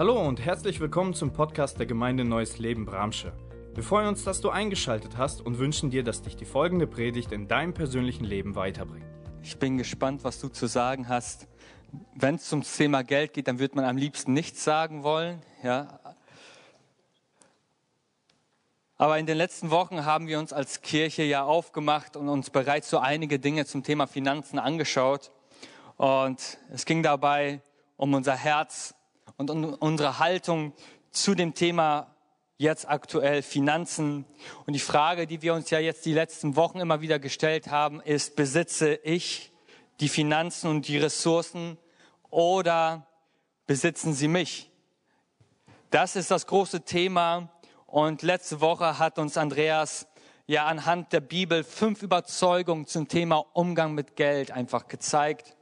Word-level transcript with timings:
Hallo 0.00 0.18
und 0.18 0.40
herzlich 0.40 0.80
willkommen 0.80 1.12
zum 1.12 1.34
Podcast 1.34 1.78
der 1.78 1.84
Gemeinde 1.84 2.24
Neues 2.24 2.58
Leben 2.58 2.86
Bramsche. 2.86 3.34
Wir 3.74 3.82
freuen 3.82 4.08
uns, 4.08 4.24
dass 4.24 4.40
du 4.40 4.48
eingeschaltet 4.48 5.18
hast 5.18 5.42
und 5.42 5.58
wünschen 5.58 5.90
dir, 5.90 6.02
dass 6.02 6.22
dich 6.22 6.36
die 6.36 6.46
folgende 6.46 6.86
Predigt 6.86 7.32
in 7.32 7.48
deinem 7.48 7.74
persönlichen 7.74 8.24
Leben 8.24 8.54
weiterbringt. 8.54 9.04
Ich 9.42 9.58
bin 9.58 9.76
gespannt, 9.76 10.24
was 10.24 10.40
du 10.40 10.48
zu 10.48 10.68
sagen 10.68 11.10
hast. 11.10 11.48
Wenn 12.14 12.36
es 12.36 12.48
zum 12.48 12.62
Thema 12.62 13.04
Geld 13.04 13.34
geht, 13.34 13.46
dann 13.46 13.58
wird 13.58 13.74
man 13.74 13.84
am 13.84 13.98
liebsten 13.98 14.32
nichts 14.32 14.64
sagen 14.64 15.02
wollen. 15.02 15.42
Ja. 15.62 16.00
Aber 18.96 19.18
in 19.18 19.26
den 19.26 19.36
letzten 19.36 19.70
Wochen 19.70 20.06
haben 20.06 20.28
wir 20.28 20.38
uns 20.38 20.54
als 20.54 20.80
Kirche 20.80 21.24
ja 21.24 21.44
aufgemacht 21.44 22.16
und 22.16 22.30
uns 22.30 22.48
bereits 22.48 22.88
so 22.88 23.00
einige 23.00 23.38
Dinge 23.38 23.66
zum 23.66 23.82
Thema 23.82 24.06
Finanzen 24.06 24.58
angeschaut. 24.58 25.30
Und 25.98 26.56
es 26.72 26.86
ging 26.86 27.02
dabei 27.02 27.60
um 27.98 28.14
unser 28.14 28.34
Herz 28.34 28.94
und 29.36 29.50
unsere 29.50 30.18
Haltung 30.18 30.72
zu 31.10 31.34
dem 31.34 31.54
Thema 31.54 32.14
jetzt 32.60 32.88
aktuell 32.88 33.42
Finanzen. 33.42 34.26
Und 34.66 34.74
die 34.74 34.80
Frage, 34.80 35.26
die 35.26 35.40
wir 35.42 35.54
uns 35.54 35.70
ja 35.70 35.78
jetzt 35.78 36.04
die 36.04 36.12
letzten 36.12 36.56
Wochen 36.56 36.78
immer 36.78 37.00
wieder 37.00 37.18
gestellt 37.18 37.68
haben, 37.68 38.00
ist, 38.02 38.36
besitze 38.36 38.94
ich 38.96 39.50
die 40.00 40.08
Finanzen 40.08 40.68
und 40.68 40.86
die 40.86 40.98
Ressourcen 40.98 41.78
oder 42.28 43.06
besitzen 43.66 44.12
sie 44.12 44.28
mich? 44.28 44.70
Das 45.90 46.16
ist 46.16 46.30
das 46.30 46.46
große 46.46 46.82
Thema. 46.82 47.48
Und 47.86 48.22
letzte 48.22 48.60
Woche 48.60 48.98
hat 48.98 49.18
uns 49.18 49.36
Andreas 49.36 50.06
ja 50.46 50.66
anhand 50.66 51.12
der 51.12 51.20
Bibel 51.20 51.64
fünf 51.64 52.02
Überzeugungen 52.02 52.86
zum 52.86 53.08
Thema 53.08 53.38
Umgang 53.54 53.94
mit 53.94 54.16
Geld 54.16 54.50
einfach 54.50 54.86
gezeigt. 54.86 55.56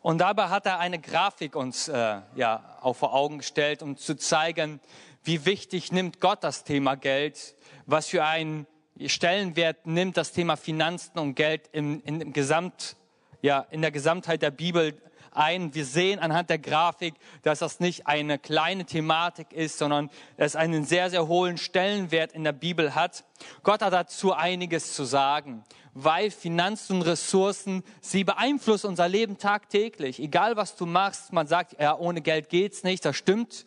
Und 0.00 0.18
dabei 0.18 0.48
hat 0.48 0.66
er 0.66 0.78
eine 0.78 0.98
Grafik 0.98 1.56
uns 1.56 1.88
äh, 1.88 2.20
ja 2.34 2.78
auch 2.80 2.94
vor 2.94 3.14
Augen 3.14 3.38
gestellt, 3.38 3.82
um 3.82 3.96
zu 3.96 4.16
zeigen, 4.16 4.80
wie 5.24 5.44
wichtig 5.44 5.92
nimmt 5.92 6.20
Gott 6.20 6.44
das 6.44 6.64
Thema 6.64 6.94
Geld, 6.94 7.56
was 7.86 8.06
für 8.06 8.24
einen 8.24 8.66
Stellenwert 9.06 9.86
nimmt 9.86 10.16
das 10.16 10.32
Thema 10.32 10.56
Finanzen 10.56 11.18
und 11.18 11.34
Geld 11.34 11.68
im, 11.72 12.02
im 12.04 12.32
Gesamt, 12.32 12.96
ja, 13.42 13.66
in 13.70 13.82
der 13.82 13.90
Gesamtheit 13.90 14.42
der 14.42 14.50
Bibel 14.50 15.00
ein. 15.38 15.74
Wir 15.74 15.84
sehen 15.84 16.18
anhand 16.18 16.50
der 16.50 16.58
Grafik, 16.58 17.14
dass 17.42 17.60
das 17.60 17.80
nicht 17.80 18.06
eine 18.06 18.38
kleine 18.38 18.84
Thematik 18.84 19.52
ist, 19.52 19.78
sondern 19.78 20.10
es 20.36 20.56
einen 20.56 20.84
sehr, 20.84 21.10
sehr 21.10 21.28
hohen 21.28 21.56
Stellenwert 21.56 22.32
in 22.32 22.44
der 22.44 22.52
Bibel 22.52 22.94
hat. 22.94 23.24
Gott 23.62 23.82
hat 23.82 23.92
dazu 23.92 24.32
einiges 24.32 24.94
zu 24.94 25.04
sagen 25.04 25.64
weil 26.00 26.30
Finanzen 26.30 26.96
und 26.96 27.02
Ressourcen, 27.02 27.82
sie 28.00 28.22
beeinflussen 28.22 28.86
unser 28.86 29.08
Leben 29.08 29.36
tagtäglich. 29.36 30.20
Egal 30.20 30.56
was 30.56 30.76
du 30.76 30.86
machst, 30.86 31.32
man 31.32 31.48
sagt, 31.48 31.80
ja, 31.80 31.96
ohne 31.96 32.20
Geld 32.20 32.48
geht's 32.50 32.84
nicht, 32.84 33.04
das 33.04 33.16
stimmt. 33.16 33.66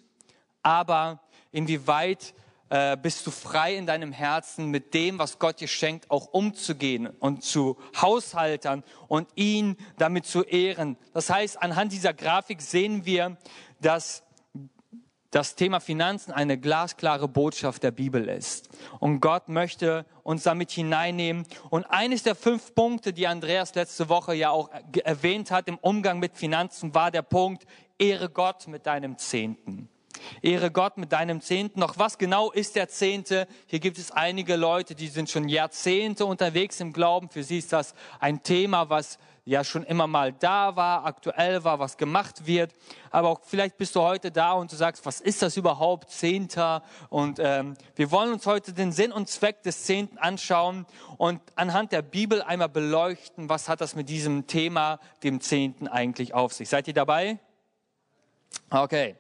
Aber 0.64 1.20
inwieweit 1.52 2.34
äh, 2.72 2.96
bist 2.96 3.28
du 3.28 3.32
frei 3.32 3.76
in 3.76 3.86
deinem 3.86 4.14
Herzen, 4.14 4.68
mit 4.68 4.94
dem, 4.94 5.20
was 5.20 5.40
Gott 5.40 5.60
dir 5.60 5.68
schenkt, 5.68 6.10
auch 6.10 6.28
umzugehen 6.28 7.08
und 7.08 7.44
zu 7.44 7.78
Haushaltern 8.02 8.86
und 9.10 9.28
ihn 9.36 9.76
damit 9.98 10.26
zu 10.26 10.44
ehren? 10.44 10.96
Das 11.14 11.30
heißt, 11.30 11.62
anhand 11.62 11.92
dieser 11.92 12.14
Grafik 12.14 12.62
sehen 12.62 13.06
wir, 13.06 13.36
dass 13.82 14.24
das 15.32 15.56
Thema 15.56 15.82
Finanzen 15.82 16.32
eine 16.32 16.58
glasklare 16.58 17.28
Botschaft 17.28 17.84
der 17.84 17.92
Bibel 17.92 18.30
ist. 18.30 18.70
Und 19.00 19.20
Gott 19.20 19.50
möchte 19.50 20.06
uns 20.24 20.44
damit 20.44 20.72
hineinnehmen. 20.72 21.46
Und 21.70 21.86
eines 21.86 22.24
der 22.24 22.36
fünf 22.36 22.74
Punkte, 22.74 23.12
die 23.12 23.28
Andreas 23.28 23.76
letzte 23.76 24.08
Woche 24.08 24.34
ja 24.34 24.50
auch 24.50 24.70
erwähnt 25.04 25.52
hat 25.52 25.68
im 25.68 25.78
Umgang 25.78 26.20
mit 26.20 26.38
Finanzen, 26.38 26.94
war 26.94 27.12
der 27.12 27.22
Punkt, 27.22 27.66
ehre 28.00 28.30
Gott 28.30 28.68
mit 28.68 28.86
deinem 28.86 29.18
Zehnten. 29.18 29.90
Ehre 30.42 30.72
Gott 30.72 30.98
mit 30.98 31.12
deinem 31.12 31.42
Zehnten. 31.42 31.80
Noch 31.80 31.98
was 31.98 32.18
genau 32.18 32.52
ist 32.52 32.76
der 32.76 32.90
Zehnte? 32.90 33.48
Hier 33.68 33.80
gibt 33.80 33.98
es 33.98 34.12
einige 34.12 34.56
Leute, 34.56 34.96
die 34.96 35.08
sind 35.08 35.30
schon 35.30 35.50
Jahrzehnte 35.50 36.26
unterwegs 36.26 36.80
im 36.80 36.94
Glauben. 36.94 37.30
Für 37.30 37.44
sie 37.44 37.58
ist 37.58 37.74
das 37.74 37.94
ein 38.20 38.44
Thema, 38.44 38.90
was 38.90 39.20
ja 39.46 39.64
schon 39.64 39.84
immer 39.84 40.08
mal 40.08 40.34
da 40.34 40.76
war, 40.76 41.06
aktuell 41.06 41.64
war, 41.64 41.80
was 41.80 41.98
gemacht 41.98 42.46
wird. 42.46 42.74
Aber 43.10 43.30
auch 43.30 43.42
vielleicht 43.44 43.78
bist 43.78 43.96
du 43.96 44.02
heute 44.02 44.32
da 44.32 44.54
und 44.54 44.72
du 44.72 44.76
sagst, 44.76 45.06
was 45.06 45.20
ist 45.20 45.42
das 45.42 45.58
überhaupt, 45.58 46.10
Zehnter? 46.10 46.84
Und 47.10 47.40
ähm, 47.40 47.76
wir 47.96 48.12
wollen 48.12 48.34
uns 48.34 48.46
heute 48.46 48.74
den 48.74 48.92
Sinn 48.92 49.12
und 49.12 49.30
Zweck 49.30 49.64
des 49.64 49.84
Zehnten 49.84 50.18
anschauen 50.18 50.86
und 51.18 51.42
anhand 51.56 51.92
der 51.92 52.02
Bibel 52.02 52.42
einmal 52.42 52.70
beleuchten, 52.70 53.50
was 53.50 53.68
hat 53.68 53.82
das 53.82 53.96
mit 53.96 54.10
diesem 54.10 54.48
Thema, 54.48 55.00
dem 55.24 55.42
Zehnten 55.42 55.88
eigentlich 55.88 56.34
auf 56.34 56.54
sich. 56.54 56.70
Seid 56.70 56.88
ihr 56.88 56.94
dabei? 56.94 57.40
Okay. 58.70 59.16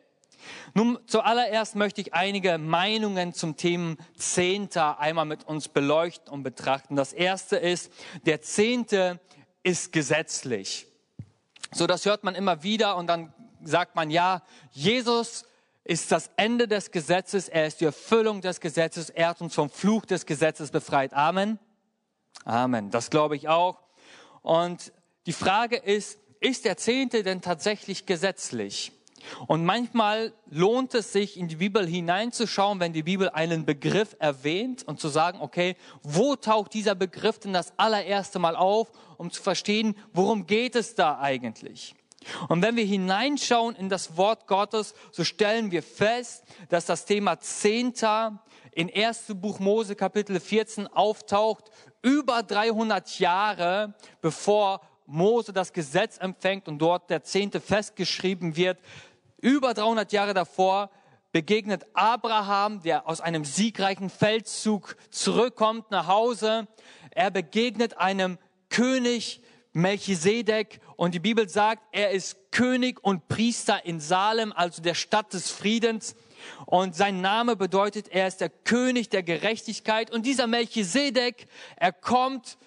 Nun, 0.73 0.99
zuallererst 1.05 1.75
möchte 1.75 2.01
ich 2.01 2.13
einige 2.13 2.57
Meinungen 2.57 3.33
zum 3.33 3.57
Thema 3.57 3.95
Zehnter 4.15 4.99
einmal 4.99 5.25
mit 5.25 5.43
uns 5.45 5.67
beleuchten 5.67 6.31
und 6.31 6.43
betrachten. 6.43 6.95
Das 6.95 7.13
erste 7.13 7.57
ist, 7.57 7.91
der 8.25 8.41
Zehnte 8.41 9.19
ist 9.63 9.91
gesetzlich. 9.91 10.87
So, 11.71 11.87
das 11.87 12.05
hört 12.05 12.23
man 12.23 12.35
immer 12.35 12.63
wieder 12.63 12.97
und 12.97 13.07
dann 13.07 13.33
sagt 13.63 13.95
man, 13.95 14.09
ja, 14.09 14.43
Jesus 14.71 15.45
ist 15.83 16.11
das 16.11 16.29
Ende 16.35 16.67
des 16.67 16.91
Gesetzes, 16.91 17.49
er 17.49 17.67
ist 17.67 17.81
die 17.81 17.85
Erfüllung 17.85 18.41
des 18.41 18.59
Gesetzes, 18.59 19.09
er 19.09 19.29
hat 19.29 19.41
uns 19.41 19.55
vom 19.55 19.69
Fluch 19.69 20.05
des 20.05 20.25
Gesetzes 20.25 20.71
befreit. 20.71 21.13
Amen. 21.13 21.59
Amen. 22.45 22.91
Das 22.91 23.09
glaube 23.09 23.35
ich 23.35 23.47
auch. 23.47 23.79
Und 24.41 24.91
die 25.25 25.33
Frage 25.33 25.77
ist, 25.77 26.19
ist 26.39 26.65
der 26.65 26.77
Zehnte 26.77 27.23
denn 27.23 27.41
tatsächlich 27.41 28.05
gesetzlich? 28.05 28.91
Und 29.47 29.65
manchmal 29.65 30.33
lohnt 30.49 30.93
es 30.93 31.11
sich, 31.11 31.37
in 31.37 31.47
die 31.47 31.57
Bibel 31.57 31.85
hineinzuschauen, 31.85 32.79
wenn 32.79 32.93
die 32.93 33.03
Bibel 33.03 33.29
einen 33.29 33.65
Begriff 33.65 34.15
erwähnt 34.19 34.83
und 34.87 34.99
zu 34.99 35.09
sagen, 35.09 35.39
okay, 35.41 35.75
wo 36.03 36.35
taucht 36.35 36.73
dieser 36.73 36.95
Begriff 36.95 37.39
denn 37.39 37.53
das 37.53 37.73
allererste 37.77 38.39
Mal 38.39 38.55
auf, 38.55 38.91
um 39.17 39.31
zu 39.31 39.41
verstehen, 39.41 39.95
worum 40.13 40.47
geht 40.47 40.75
es 40.75 40.95
da 40.95 41.19
eigentlich? 41.19 41.95
Und 42.49 42.61
wenn 42.61 42.75
wir 42.75 42.85
hineinschauen 42.85 43.75
in 43.75 43.89
das 43.89 44.15
Wort 44.15 44.47
Gottes, 44.47 44.93
so 45.11 45.23
stellen 45.23 45.71
wir 45.71 45.81
fest, 45.81 46.43
dass 46.69 46.85
das 46.85 47.05
Thema 47.05 47.39
Zehnter 47.39 48.43
in 48.71 48.93
1. 48.93 49.25
Buch 49.35 49.59
Mose 49.59 49.95
Kapitel 49.95 50.39
14 50.39 50.87
auftaucht, 50.87 51.71
über 52.01 52.43
300 52.43 53.19
Jahre 53.19 53.93
bevor 54.21 54.81
Mose 55.05 55.51
das 55.51 55.73
Gesetz 55.73 56.17
empfängt 56.17 56.67
und 56.67 56.79
dort 56.79 57.09
der 57.09 57.23
Zehnte 57.23 57.59
festgeschrieben 57.59 58.55
wird, 58.55 58.79
über 59.41 59.73
300 59.73 60.11
Jahre 60.11 60.33
davor 60.33 60.89
begegnet 61.31 61.85
Abraham, 61.93 62.81
der 62.81 63.07
aus 63.07 63.21
einem 63.21 63.45
siegreichen 63.45 64.09
Feldzug 64.09 64.95
zurückkommt 65.09 65.91
nach 65.91 66.07
Hause. 66.07 66.67
Er 67.11 67.31
begegnet 67.31 67.97
einem 67.97 68.37
König 68.69 69.41
Melchisedek 69.73 70.81
und 70.97 71.15
die 71.15 71.19
Bibel 71.19 71.47
sagt, 71.47 71.83
er 71.93 72.11
ist 72.11 72.51
König 72.51 73.01
und 73.03 73.27
Priester 73.29 73.85
in 73.85 73.99
Salem, 73.99 74.51
also 74.53 74.81
der 74.81 74.95
Stadt 74.95 75.33
des 75.33 75.49
Friedens. 75.49 76.15
Und 76.65 76.95
sein 76.95 77.21
Name 77.21 77.55
bedeutet, 77.55 78.09
er 78.09 78.27
ist 78.27 78.41
der 78.41 78.49
König 78.49 79.09
der 79.09 79.23
Gerechtigkeit. 79.23 80.11
Und 80.11 80.25
dieser 80.25 80.47
Melchisedek, 80.47 81.47
er 81.77 81.93
kommt 81.93 82.57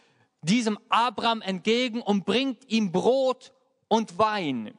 diesem 0.43 0.79
Abraham 0.89 1.43
entgegen 1.43 2.01
und 2.01 2.25
bringt 2.25 2.71
ihm 2.71 2.93
Brot 2.93 3.53
und 3.89 4.19
Wein. 4.19 4.73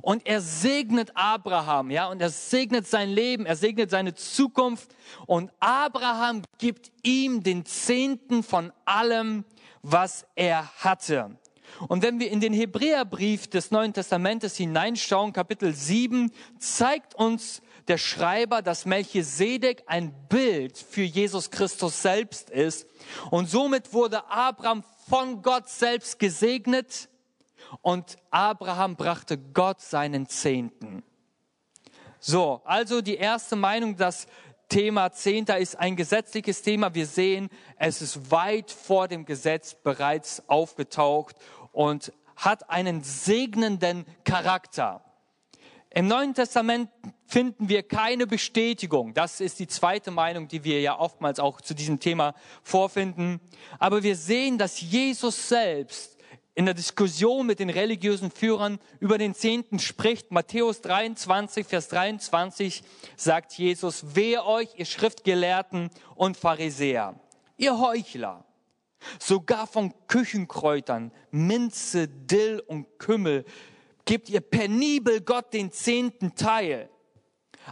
Und 0.00 0.26
er 0.26 0.40
segnet 0.40 1.12
Abraham, 1.14 1.90
ja, 1.90 2.08
und 2.08 2.22
er 2.22 2.30
segnet 2.30 2.86
sein 2.86 3.10
Leben, 3.10 3.44
er 3.44 3.56
segnet 3.56 3.90
seine 3.90 4.14
Zukunft. 4.14 4.94
Und 5.26 5.52
Abraham 5.60 6.42
gibt 6.58 6.90
ihm 7.02 7.42
den 7.42 7.66
Zehnten 7.66 8.42
von 8.42 8.72
allem, 8.84 9.44
was 9.82 10.24
er 10.34 10.66
hatte. 10.78 11.36
Und 11.88 12.02
wenn 12.02 12.20
wir 12.20 12.30
in 12.30 12.40
den 12.40 12.52
Hebräerbrief 12.52 13.48
des 13.48 13.70
Neuen 13.70 13.92
Testamentes 13.92 14.56
hineinschauen, 14.56 15.32
Kapitel 15.32 15.74
7, 15.74 16.30
zeigt 16.58 17.14
uns 17.14 17.62
der 17.88 17.98
Schreiber, 17.98 18.62
dass 18.62 18.86
Melchisedek 18.86 19.82
ein 19.86 20.14
Bild 20.28 20.78
für 20.78 21.02
Jesus 21.02 21.50
Christus 21.50 22.00
selbst 22.00 22.50
ist. 22.50 22.86
Und 23.30 23.50
somit 23.50 23.92
wurde 23.92 24.30
Abraham 24.30 24.84
von 25.08 25.42
Gott 25.42 25.68
selbst 25.68 26.18
gesegnet 26.18 27.08
und 27.80 28.16
Abraham 28.30 28.96
brachte 28.96 29.38
Gott 29.38 29.80
seinen 29.80 30.26
Zehnten. 30.26 31.02
So, 32.20 32.60
also 32.64 33.00
die 33.00 33.16
erste 33.16 33.56
Meinung, 33.56 33.96
das 33.96 34.26
Thema 34.68 35.12
Zehnter 35.12 35.58
ist 35.58 35.76
ein 35.78 35.96
gesetzliches 35.96 36.62
Thema. 36.62 36.94
Wir 36.94 37.06
sehen, 37.06 37.50
es 37.76 38.00
ist 38.00 38.30
weit 38.30 38.70
vor 38.70 39.08
dem 39.08 39.24
Gesetz 39.24 39.74
bereits 39.74 40.48
aufgetaucht 40.48 41.36
und 41.72 42.12
hat 42.36 42.70
einen 42.70 43.02
segnenden 43.02 44.06
Charakter. 44.24 45.04
Im 45.90 46.08
Neuen 46.08 46.32
Testament 46.32 46.88
finden 47.26 47.68
wir 47.68 47.82
keine 47.82 48.26
Bestätigung. 48.26 49.12
Das 49.12 49.40
ist 49.40 49.58
die 49.58 49.66
zweite 49.66 50.10
Meinung, 50.10 50.48
die 50.48 50.64
wir 50.64 50.80
ja 50.80 50.98
oftmals 50.98 51.38
auch 51.38 51.60
zu 51.60 51.74
diesem 51.74 52.00
Thema 52.00 52.34
vorfinden. 52.62 53.40
Aber 53.78 54.02
wir 54.02 54.16
sehen, 54.16 54.56
dass 54.56 54.80
Jesus 54.80 55.48
selbst 55.48 56.11
in 56.54 56.66
der 56.66 56.74
Diskussion 56.74 57.46
mit 57.46 57.60
den 57.60 57.70
religiösen 57.70 58.30
Führern 58.30 58.78
über 59.00 59.18
den 59.18 59.34
Zehnten 59.34 59.78
spricht. 59.78 60.30
Matthäus 60.30 60.82
23, 60.82 61.66
Vers 61.66 61.88
23 61.88 62.82
sagt 63.16 63.54
Jesus, 63.54 64.14
wehe 64.14 64.44
euch, 64.44 64.68
ihr 64.76 64.84
Schriftgelehrten 64.84 65.90
und 66.14 66.36
Pharisäer, 66.36 67.18
ihr 67.56 67.78
Heuchler, 67.78 68.44
sogar 69.18 69.66
von 69.66 69.94
Küchenkräutern, 70.08 71.10
Minze, 71.30 72.08
Dill 72.08 72.62
und 72.66 72.98
Kümmel 72.98 73.44
gebt 74.04 74.28
ihr 74.28 74.40
penibel 74.40 75.20
Gott 75.20 75.52
den 75.52 75.72
zehnten 75.72 76.34
Teil. 76.34 76.90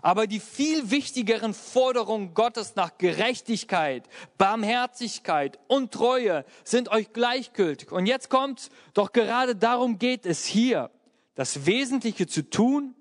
Aber 0.03 0.27
die 0.27 0.41
viel 0.41 0.91
wichtigeren 0.91 1.55
Forderungen 1.55 2.35
Gottes 2.35 2.77
nach 2.77 2.99
Gerechtigkeit, 2.99 4.09
Barmherzigkeit 4.39 5.59
und 5.67 5.93
Treue 5.93 6.45
sind 6.65 6.91
euch 6.91 7.13
gleichgültig. 7.13 7.93
Und 7.93 8.07
jetzt 8.07 8.31
kommt's, 8.31 8.71
doch 8.95 9.13
gerade 9.13 9.57
darum 9.57 9.99
geht 9.99 10.27
es 10.27 10.45
hier, 10.45 10.91
das 11.35 11.67
Wesentliche 11.67 12.27
zu 12.27 12.49
tun 12.49 12.95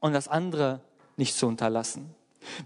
und 0.00 0.12
das 0.12 0.28
andere 0.28 0.80
nicht 1.16 1.34
zu 1.34 1.46
unterlassen. 1.46 2.14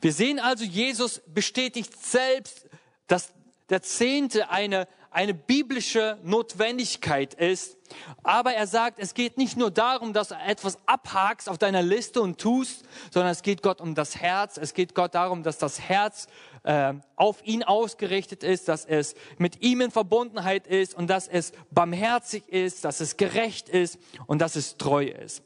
Wir 0.01 0.13
sehen 0.13 0.39
also, 0.39 0.65
Jesus 0.65 1.23
bestätigt 1.27 1.93
selbst, 2.05 2.67
dass 3.07 3.33
der 3.71 3.83
Zehnte 3.83 4.51
eine, 4.51 4.89
eine 5.11 5.35
biblische 5.35 6.19
Notwendigkeit 6.23 7.35
ist. 7.35 7.77
Aber 8.23 8.53
er 8.53 8.67
sagt, 8.67 8.99
es 8.99 9.15
geht 9.15 9.39
nicht 9.39 9.57
nur 9.57 9.71
darum, 9.71 10.13
dass 10.13 10.29
du 10.29 10.35
etwas 10.35 10.79
abhakst 10.87 11.49
auf 11.49 11.59
deiner 11.59 11.83
Liste 11.83 12.21
und 12.21 12.39
tust, 12.39 12.85
sondern 13.11 13.33
es 13.33 13.43
geht 13.43 13.63
Gott 13.63 13.81
um 13.81 13.95
das 13.95 14.17
Herz. 14.17 14.57
Es 14.57 14.75
geht 14.75 14.95
Gott 14.95 15.15
darum, 15.15 15.43
dass 15.43 15.59
das 15.59 15.81
Herz 15.81 16.27
äh, 16.63 16.95
auf 17.17 17.45
ihn 17.45 17.63
ausgerichtet 17.63 18.43
ist, 18.43 18.69
dass 18.69 18.85
es 18.85 19.15
mit 19.39 19.63
ihm 19.63 19.81
in 19.81 19.91
Verbundenheit 19.91 20.67
ist 20.67 20.95
und 20.95 21.09
dass 21.09 21.29
es 21.29 21.53
barmherzig 21.71 22.49
ist, 22.49 22.85
dass 22.85 23.01
es 23.01 23.17
gerecht 23.17 23.69
ist 23.69 23.99
und 24.27 24.41
dass 24.41 24.57
es 24.57 24.77
treu 24.77 25.05
ist. 25.05 25.43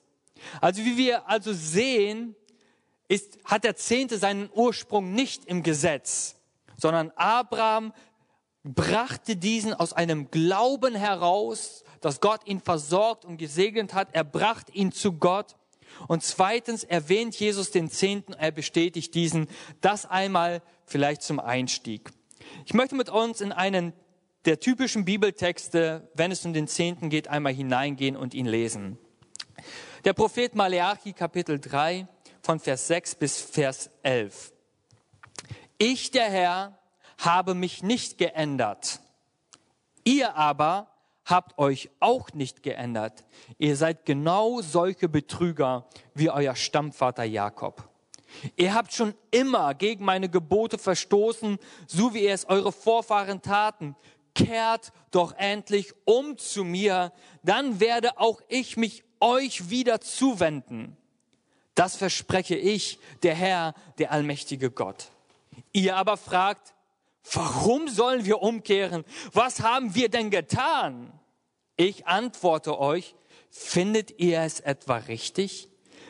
Also 0.61 0.85
wie 0.85 0.97
wir 0.97 1.29
also 1.29 1.53
sehen, 1.53 2.35
ist, 3.09 3.39
hat 3.45 3.65
der 3.65 3.77
Zehnte 3.77 4.19
seinen 4.19 4.51
Ursprung 4.53 5.13
nicht 5.13 5.45
im 5.45 5.63
Gesetz, 5.63 6.37
sondern 6.77 7.13
Abraham 7.17 7.93
brachte 8.65 9.37
diesen 9.37 9.75
aus 9.75 9.93
einem 9.93 10.31
Glauben 10.31 10.95
heraus, 10.95 11.85
dass 12.01 12.21
Gott 12.21 12.47
ihn 12.47 12.61
versorgt 12.61 13.25
und 13.25 13.37
gesegnet 13.37 13.95
hat. 13.95 14.09
Er 14.13 14.25
brachte 14.25 14.73
ihn 14.73 14.91
zu 14.91 15.13
Gott. 15.13 15.57
Und 16.09 16.23
zweitens 16.23 16.83
erwähnt 16.83 17.37
Jesus 17.37 17.71
den 17.71 17.89
Zehnten, 17.89 18.33
er 18.33 18.51
bestätigt 18.51 19.15
diesen. 19.15 19.49
Das 19.81 20.07
einmal 20.07 20.63
vielleicht 20.87 21.23
zum 21.23 21.39
Einstieg. 21.39 22.11
Ich 22.67 22.75
möchte 22.75 22.95
mit 22.95 23.11
uns 23.11 23.41
in 23.41 23.53
einen 23.53 23.93
der 24.45 24.61
typischen 24.61 25.05
Bibeltexte, 25.05 26.11
wenn 26.15 26.33
es 26.33 26.45
um 26.45 26.53
den 26.53 26.69
Zehnten 26.69 27.11
geht, 27.11 27.29
einmal 27.29 27.53
hineingehen 27.53 28.17
und 28.17 28.35
ihn 28.35 28.47
lesen. 28.47 28.99
Der 30.05 30.13
Prophet 30.13 30.55
Maleachi 30.55 31.13
Kapitel 31.13 31.59
3 31.59 32.07
von 32.43 32.61
Vers 32.61 32.89
6 32.89 33.15
bis 33.15 33.41
Vers 33.41 33.91
11. 34.03 34.53
Ich, 35.79 36.11
der 36.11 36.31
Herr, 36.31 36.79
habe 37.19 37.55
mich 37.55 37.83
nicht 37.83 38.19
geändert. 38.19 39.01
Ihr 40.05 40.37
aber 40.37 40.89
habt 41.25 41.59
euch 41.59 41.91
auch 42.01 42.33
nicht 42.33 42.63
geändert. 42.63 43.25
Ihr 43.59 43.77
seid 43.77 44.05
genau 44.05 44.61
solche 44.61 45.09
Betrüger 45.09 45.87
wie 46.15 46.31
euer 46.31 46.55
Stammvater 46.55 47.25
Jakob. 47.25 47.89
Ihr 48.57 48.75
habt 48.75 48.93
schon 48.93 49.15
immer 49.31 49.75
gegen 49.75 50.05
meine 50.05 50.29
Gebote 50.29 50.77
verstoßen, 50.79 51.59
so 51.87 52.15
wie 52.15 52.27
es 52.27 52.49
eure 52.49 52.73
Vorfahren 52.73 53.43
taten. 53.43 53.97
Kehrt 54.35 54.93
doch 55.13 55.33
endlich 55.37 55.95
um 56.05 56.37
zu 56.37 56.65
mir, 56.65 57.13
dann 57.45 57.79
werde 57.79 58.19
auch 58.19 58.41
ich 58.49 58.77
mich 58.77 59.05
euch 59.21 59.71
wieder 59.71 60.01
zuwenden. 60.01 60.97
Das 61.77 61.97
verspreche 61.97 62.57
ich, 62.57 62.99
der 63.23 63.35
Herr, 63.35 63.75
der 63.99 64.13
allmächtige 64.13 64.71
Gott. 64.71 65.11
Ihr 65.73 65.97
aber 65.97 66.17
fragt, 66.17 66.74
Warum 67.33 67.89
sollen 67.89 68.25
wir 68.25 68.43
umkehren? 68.43 69.05
Was 69.33 69.61
haben 69.61 69.95
wir 69.95 70.09
denn 70.09 70.31
getan? 70.31 71.13
Ich 71.77 72.07
antworte 72.07 72.79
euch, 72.79 73.15
findet 73.51 74.19
ihr 74.21 74.41
es 74.41 74.61
etwa 74.61 74.97
richtig, 74.97 75.69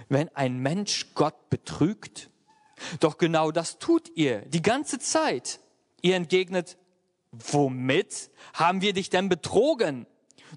wenn 0.09 0.29
ein 0.37 0.59
Mensch 0.59 1.15
Gott 1.15 1.49
betrügt? 1.51 2.31
Doch 3.01 3.19
genau 3.19 3.51
das 3.51 3.79
tut 3.79 4.11
ihr 4.17 4.41
die 4.43 4.63
ganze 4.63 4.99
Zeit. 4.99 5.61
Ihr 6.03 6.17
entgegnet, 6.17 6.77
womit 7.31 8.31
haben 8.53 8.83
wir 8.83 8.93
dich 8.93 9.11
denn 9.11 9.29
betrogen? 9.29 10.07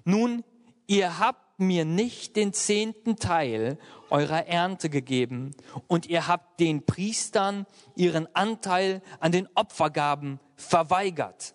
Nun, 0.04 0.44
ihr 0.86 1.18
habt 1.18 1.60
mir 1.60 1.84
nicht 1.84 2.36
den 2.36 2.52
zehnten 2.52 3.16
Teil 3.16 3.78
eurer 4.10 4.46
Ernte 4.46 4.90
gegeben 4.90 5.54
und 5.86 6.06
ihr 6.06 6.26
habt 6.26 6.60
den 6.60 6.84
Priestern 6.84 7.66
ihren 7.96 8.34
Anteil 8.34 9.02
an 9.20 9.32
den 9.32 9.48
Opfergaben 9.54 10.40
verweigert. 10.56 11.54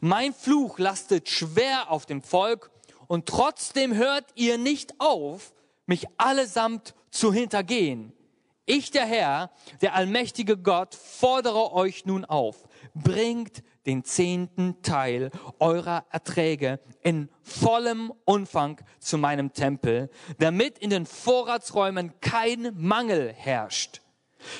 Mein 0.00 0.32
Fluch 0.32 0.78
lastet 0.78 1.28
schwer 1.28 1.90
auf 1.90 2.06
dem 2.06 2.22
Volk 2.22 2.70
und 3.06 3.26
trotzdem 3.26 3.94
hört 3.94 4.26
ihr 4.34 4.58
nicht 4.58 4.94
auf, 5.00 5.52
mich 5.86 6.06
allesamt 6.16 6.94
zu 7.10 7.32
hintergehen. 7.32 8.12
Ich, 8.64 8.90
der 8.92 9.04
Herr, 9.04 9.50
der 9.80 9.94
allmächtige 9.94 10.56
Gott, 10.56 10.94
fordere 10.94 11.72
euch 11.72 12.06
nun 12.06 12.24
auf, 12.24 12.68
bringt 12.94 13.62
den 13.86 14.04
zehnten 14.04 14.82
Teil 14.82 15.30
eurer 15.58 16.04
Erträge 16.10 16.80
in 17.02 17.28
vollem 17.42 18.12
Umfang 18.24 18.80
zu 18.98 19.18
meinem 19.18 19.52
Tempel, 19.52 20.10
damit 20.38 20.78
in 20.78 20.90
den 20.90 21.06
Vorratsräumen 21.06 22.12
kein 22.20 22.72
Mangel 22.76 23.32
herrscht. 23.32 24.00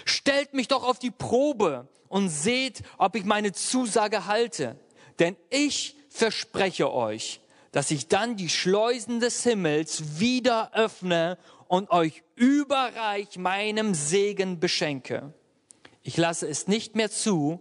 Stellt 0.05 0.55
mich 0.55 0.69
doch 0.69 0.85
auf 0.85 0.99
die 0.99 1.11
Probe 1.11 1.89
und 2.09 2.29
seht, 2.29 2.83
ob 2.99 3.17
ich 3.17 3.25
meine 3.25 3.53
Zusage 3.53 4.27
halte. 4.27 4.79
Denn 5.19 5.37
ich 5.51 5.97
verspreche 6.09 6.93
euch, 6.93 7.41
dass 7.73 7.91
ich 7.91 8.09
dann 8.09 8.37
die 8.37 8.49
Schleusen 8.49 9.21
des 9.21 9.43
Himmels 9.43 10.21
wieder 10.21 10.75
öffne 10.75 11.39
und 11.69 11.91
euch 11.91 12.23
überreich 12.37 13.39
meinem 13.39 13.95
Segen 13.95 14.61
beschenke. 14.61 15.33
Ich 16.03 16.17
lasse 16.17 16.47
es 16.49 16.67
nicht 16.67 16.97
mehr 16.97 17.11
zu, 17.11 17.61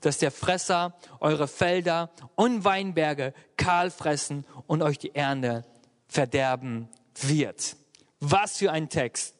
dass 0.00 0.18
der 0.18 0.30
Fresser 0.30 0.94
eure 1.20 1.48
Felder 1.48 2.10
und 2.34 2.64
Weinberge 2.64 3.34
kahl 3.56 3.90
fressen 3.90 4.44
und 4.66 4.82
euch 4.82 4.98
die 4.98 5.14
Ernte 5.14 5.64
verderben 6.08 6.88
wird. 7.20 7.76
Was 8.20 8.58
für 8.58 8.72
ein 8.72 8.88
Text. 8.88 9.34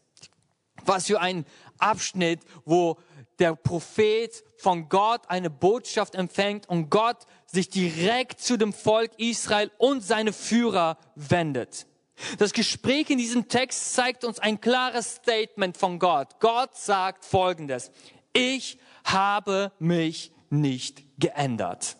Was 0.85 1.07
für 1.07 1.21
ein 1.21 1.45
Abschnitt, 1.79 2.41
wo 2.65 2.99
der 3.39 3.55
Prophet 3.55 4.43
von 4.57 4.89
Gott 4.89 5.23
eine 5.29 5.51
Botschaft 5.51 6.15
empfängt 6.15 6.69
und 6.69 6.91
Gott 6.91 7.27
sich 7.47 7.69
direkt 7.69 8.41
zu 8.41 8.57
dem 8.57 8.73
Volk 8.73 9.13
Israel 9.19 9.71
und 9.79 10.03
seine 10.03 10.33
Führer 10.33 10.99
wendet. 11.15 11.87
Das 12.39 12.53
Gespräch 12.53 13.11
in 13.11 13.19
diesem 13.19 13.49
Text 13.49 13.95
zeigt 13.95 14.25
uns 14.25 14.41
ein 14.41 14.61
klares 14.61 15.17
Statement 15.17 15.77
von 15.77 15.99
Gott. 15.99 16.41
Gott 16.41 16.77
sagt 16.77 17.25
Folgendes. 17.25 17.93
Ich 18.33 18.79
habe 19.05 19.73
mich 19.79 20.33
nicht 20.51 21.05
geändert. 21.19 21.97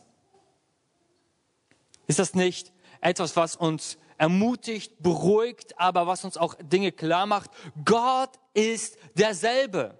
Ist 2.07 2.19
das 2.19 2.35
nicht 2.35 2.73
etwas, 3.01 3.37
was 3.37 3.57
uns 3.57 3.99
ermutigt, 4.17 5.01
beruhigt, 5.01 5.79
aber 5.79 6.07
was 6.07 6.25
uns 6.25 6.37
auch 6.37 6.55
Dinge 6.61 6.93
klar 6.93 7.27
macht? 7.27 7.51
Gott 7.85 8.31
ist 8.55 8.99
derselbe. 9.15 9.99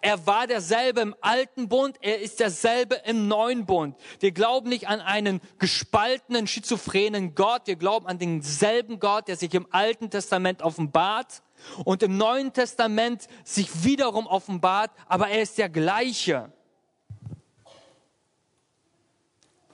Er 0.00 0.26
war 0.26 0.46
derselbe 0.46 1.00
im 1.00 1.14
alten 1.20 1.68
Bund, 1.68 1.98
er 2.00 2.20
ist 2.20 2.40
derselbe 2.40 2.96
im 3.04 3.28
neuen 3.28 3.66
Bund. 3.66 3.96
Wir 4.20 4.32
glauben 4.32 4.68
nicht 4.68 4.88
an 4.88 5.00
einen 5.00 5.40
gespaltenen, 5.58 6.46
schizophrenen 6.46 7.34
Gott, 7.34 7.62
wir 7.66 7.76
glauben 7.76 8.06
an 8.06 8.18
denselben 8.18 9.00
Gott, 9.00 9.28
der 9.28 9.36
sich 9.36 9.52
im 9.54 9.66
Alten 9.70 10.10
Testament 10.10 10.62
offenbart 10.62 11.42
und 11.84 12.02
im 12.02 12.16
Neuen 12.16 12.52
Testament 12.52 13.26
sich 13.44 13.84
wiederum 13.84 14.26
offenbart, 14.26 14.92
aber 15.06 15.28
er 15.28 15.42
ist 15.42 15.58
der 15.58 15.68
gleiche. 15.68 16.52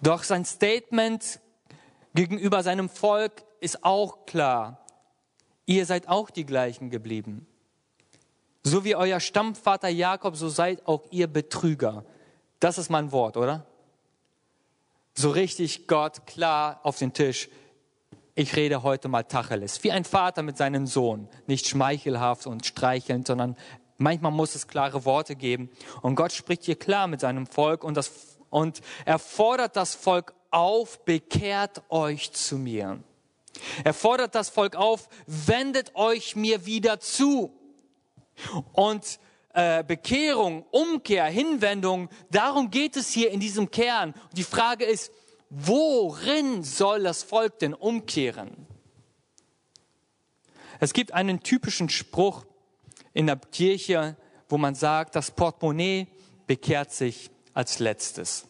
Doch 0.02 0.24
sein 0.24 0.44
Statement 0.44 1.40
gegenüber 2.14 2.62
seinem 2.62 2.88
Volk 2.88 3.44
ist 3.60 3.84
auch 3.84 4.26
klar. 4.26 4.84
Ihr 5.64 5.86
seid 5.86 6.08
auch 6.08 6.28
die 6.28 6.44
gleichen 6.44 6.90
geblieben. 6.90 7.46
So 8.64 8.84
wie 8.84 8.96
euer 8.96 9.20
Stammvater 9.20 9.88
Jakob, 9.88 10.36
so 10.36 10.48
seid 10.48 10.86
auch 10.86 11.04
ihr 11.10 11.28
Betrüger. 11.28 12.04
Das 12.60 12.78
ist 12.78 12.90
mein 12.90 13.12
Wort, 13.12 13.36
oder? 13.36 13.66
So 15.14 15.30
richtig 15.30 15.86
Gott 15.86 16.26
klar 16.26 16.80
auf 16.82 16.98
den 16.98 17.12
Tisch. 17.12 17.48
Ich 18.34 18.56
rede 18.56 18.82
heute 18.82 19.08
mal 19.08 19.24
Tacheles. 19.24 19.84
Wie 19.84 19.92
ein 19.92 20.04
Vater 20.04 20.42
mit 20.42 20.56
seinem 20.56 20.86
Sohn. 20.86 21.28
Nicht 21.46 21.68
schmeichelhaft 21.68 22.46
und 22.46 22.64
streichelnd, 22.64 23.26
sondern 23.26 23.56
manchmal 23.98 24.32
muss 24.32 24.54
es 24.54 24.68
klare 24.68 25.04
Worte 25.04 25.36
geben. 25.36 25.70
Und 26.00 26.14
Gott 26.14 26.32
spricht 26.32 26.64
hier 26.64 26.76
klar 26.78 27.08
mit 27.08 27.20
seinem 27.20 27.46
Volk 27.46 27.84
und, 27.84 27.96
das, 27.96 28.31
und 28.52 28.82
er 29.06 29.18
fordert 29.18 29.76
das 29.76 29.94
Volk 29.94 30.34
auf, 30.50 31.06
bekehrt 31.06 31.82
euch 31.88 32.32
zu 32.32 32.58
mir. 32.58 33.02
Er 33.82 33.94
fordert 33.94 34.34
das 34.34 34.50
Volk 34.50 34.76
auf, 34.76 35.08
wendet 35.26 35.96
euch 35.96 36.36
mir 36.36 36.66
wieder 36.66 37.00
zu. 37.00 37.50
Und 38.74 39.18
äh, 39.54 39.82
Bekehrung, 39.82 40.66
Umkehr, 40.70 41.24
Hinwendung, 41.24 42.10
darum 42.30 42.70
geht 42.70 42.96
es 42.96 43.10
hier 43.10 43.30
in 43.30 43.40
diesem 43.40 43.70
Kern. 43.70 44.12
Und 44.12 44.36
die 44.36 44.44
Frage 44.44 44.84
ist, 44.84 45.12
worin 45.48 46.62
soll 46.62 47.04
das 47.04 47.22
Volk 47.22 47.58
denn 47.58 47.72
umkehren? 47.72 48.66
Es 50.78 50.92
gibt 50.92 51.12
einen 51.12 51.42
typischen 51.42 51.88
Spruch 51.88 52.44
in 53.14 53.28
der 53.28 53.36
Kirche, 53.36 54.18
wo 54.50 54.58
man 54.58 54.74
sagt, 54.74 55.16
das 55.16 55.30
Portemonnaie 55.30 56.06
bekehrt 56.46 56.92
sich 56.92 57.30
als 57.54 57.78
letztes. 57.78 58.46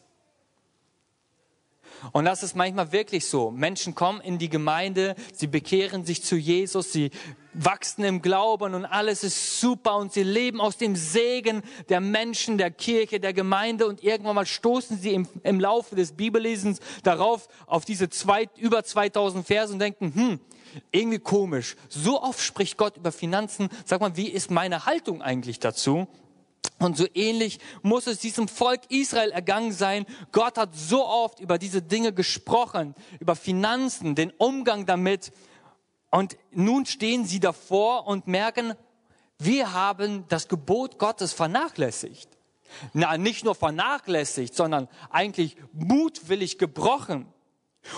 Und 2.11 2.25
das 2.25 2.43
ist 2.43 2.57
manchmal 2.57 2.91
wirklich 2.91 3.27
so. 3.27 3.53
Menschen 3.53 3.95
kommen 3.95 4.21
in 4.21 4.39
die 4.39 4.49
Gemeinde, 4.49 5.15
sie 5.33 5.47
bekehren 5.47 6.05
sich 6.05 6.25
zu 6.25 6.35
Jesus, 6.35 6.93
sie 6.93 7.11
wachsen 7.55 8.03
im 8.03 8.23
Glauben 8.23 8.75
und 8.75 8.85
alles 8.85 9.23
ist 9.23 9.61
super 9.61 9.97
und 9.97 10.13
sie 10.13 10.25
leben 10.25 10.61
aus 10.61 10.79
dem 10.79 10.97
Segen 10.97 11.63
der 11.91 12.01
Menschen, 12.01 12.59
der 12.59 12.71
Kirche, 12.71 13.21
der 13.21 13.33
Gemeinde 13.33 13.87
und 13.87 14.03
irgendwann 14.03 14.35
mal 14.35 14.47
stoßen 14.47 14.99
sie 14.99 15.13
im, 15.13 15.29
im 15.45 15.61
Laufe 15.61 15.95
des 15.95 16.13
Bibellesens 16.13 16.81
darauf, 17.05 17.49
auf 17.67 17.85
diese 17.85 18.09
zwei, 18.09 18.49
über 18.57 18.83
2000 18.83 19.47
Verse 19.47 19.73
und 19.73 19.79
denken, 19.79 20.13
hm, 20.15 20.41
irgendwie 20.91 21.19
komisch. 21.19 21.77
So 21.89 22.23
oft 22.23 22.41
spricht 22.41 22.79
Gott 22.79 22.97
über 22.97 23.13
Finanzen. 23.13 23.69
Sag 23.85 24.01
mal, 24.01 24.17
wie 24.17 24.29
ist 24.29 24.51
meine 24.51 24.87
Haltung 24.87 25.23
eigentlich 25.23 25.61
dazu? 25.61 26.09
Und 26.79 26.97
so 26.97 27.07
ähnlich 27.15 27.59
muss 27.83 28.07
es 28.07 28.19
diesem 28.19 28.49
Volk 28.49 28.81
Israel 28.89 29.31
ergangen 29.31 29.73
sein. 29.73 30.05
Gott 30.33 30.59
hat 30.59 30.75
so 30.75 31.07
oft 31.07 31.41
über 31.41 31.59
diese 31.59 31.83
Dinge 31.83 32.13
gesprochen, 32.13 32.95
über 33.21 33.37
Finanzen, 33.37 34.15
den 34.15 34.33
Umgang 34.39 34.87
damit. 34.87 35.33
Und 36.11 36.37
nun 36.51 36.87
stehen 36.87 37.25
sie 37.25 37.41
davor 37.41 38.07
und 38.07 38.27
merken, 38.27 38.75
wir 39.39 39.73
haben 39.73 40.25
das 40.29 40.49
Gebot 40.49 40.99
Gottes 40.99 41.33
vernachlässigt. 41.33 42.29
Na, 42.93 43.17
nicht 43.17 43.45
nur 43.45 43.55
vernachlässigt, 43.55 44.55
sondern 44.55 44.89
eigentlich 45.11 45.57
mutwillig 45.73 46.59
gebrochen. 46.59 47.27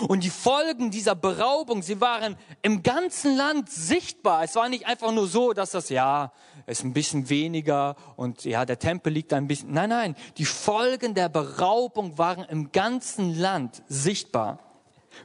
Und 0.09 0.25
die 0.25 0.31
Folgen 0.31 0.91
dieser 0.91 1.15
Beraubung, 1.15 1.83
sie 1.83 2.01
waren 2.01 2.37
im 2.63 2.83
ganzen 2.83 3.37
Land 3.37 3.71
sichtbar. 3.71 4.43
Es 4.43 4.57
war 4.57 4.69
nicht 4.69 4.87
einfach 4.87 5.13
nur 5.13 5.27
so, 5.27 5.53
dass 5.53 5.73
das, 5.73 5.91
ja, 5.91 6.33
ist 6.67 6.85
ein 6.85 6.93
bisschen 6.93 7.29
weniger 7.29 7.97
und 8.17 8.45
ja, 8.45 8.65
der 8.65 8.79
Tempel 8.79 9.13
liegt 9.13 9.33
ein 9.33 9.47
bisschen. 9.47 9.73
Nein, 9.73 9.91
nein, 9.91 10.17
die 10.39 10.45
Folgen 10.45 11.15
der 11.15 11.29
Beraubung 11.29 12.19
waren 12.19 12.45
im 12.45 12.73
ganzen 12.73 13.39
Land 13.39 13.83
sichtbar. 13.89 14.59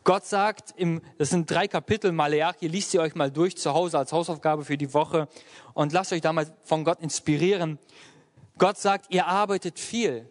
Gott 0.04 0.26
sagt, 0.26 0.74
im, 0.78 1.02
das 1.18 1.32
sind 1.32 1.50
drei 1.50 1.68
Kapitel 1.68 2.12
Maleachi, 2.12 2.68
liest 2.68 2.92
sie 2.92 3.00
euch 3.00 3.16
mal 3.16 3.32
durch 3.32 3.58
zu 3.58 3.74
Hause 3.74 3.98
als 3.98 4.12
Hausaufgabe 4.12 4.64
für 4.64 4.78
die 4.78 4.94
Woche 4.94 5.28
und 5.74 5.94
lasst 5.94 6.14
euch 6.14 6.22
da 6.22 6.32
mal 6.32 6.46
von 6.64 6.84
Gott 6.84 7.00
inspirieren. 7.00 7.80
Gott 8.58 8.78
sagt, 8.78 9.12
ihr 9.12 9.26
arbeitet 9.26 9.80
viel, 9.80 10.30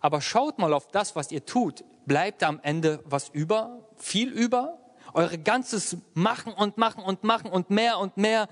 aber 0.00 0.20
schaut 0.20 0.58
mal 0.58 0.72
auf 0.72 0.88
das, 0.88 1.14
was 1.14 1.30
ihr 1.30 1.44
tut 1.44 1.84
bleibt 2.08 2.42
am 2.42 2.58
Ende 2.62 3.00
was 3.04 3.28
über? 3.28 3.86
Viel 3.96 4.30
über? 4.30 4.78
Eure 5.14 5.38
ganzes 5.38 5.98
Machen 6.14 6.52
und 6.52 6.78
Machen 6.78 7.04
und 7.04 7.22
Machen 7.22 7.50
und 7.50 7.70
mehr 7.70 7.98
und 7.98 8.16
mehr. 8.16 8.48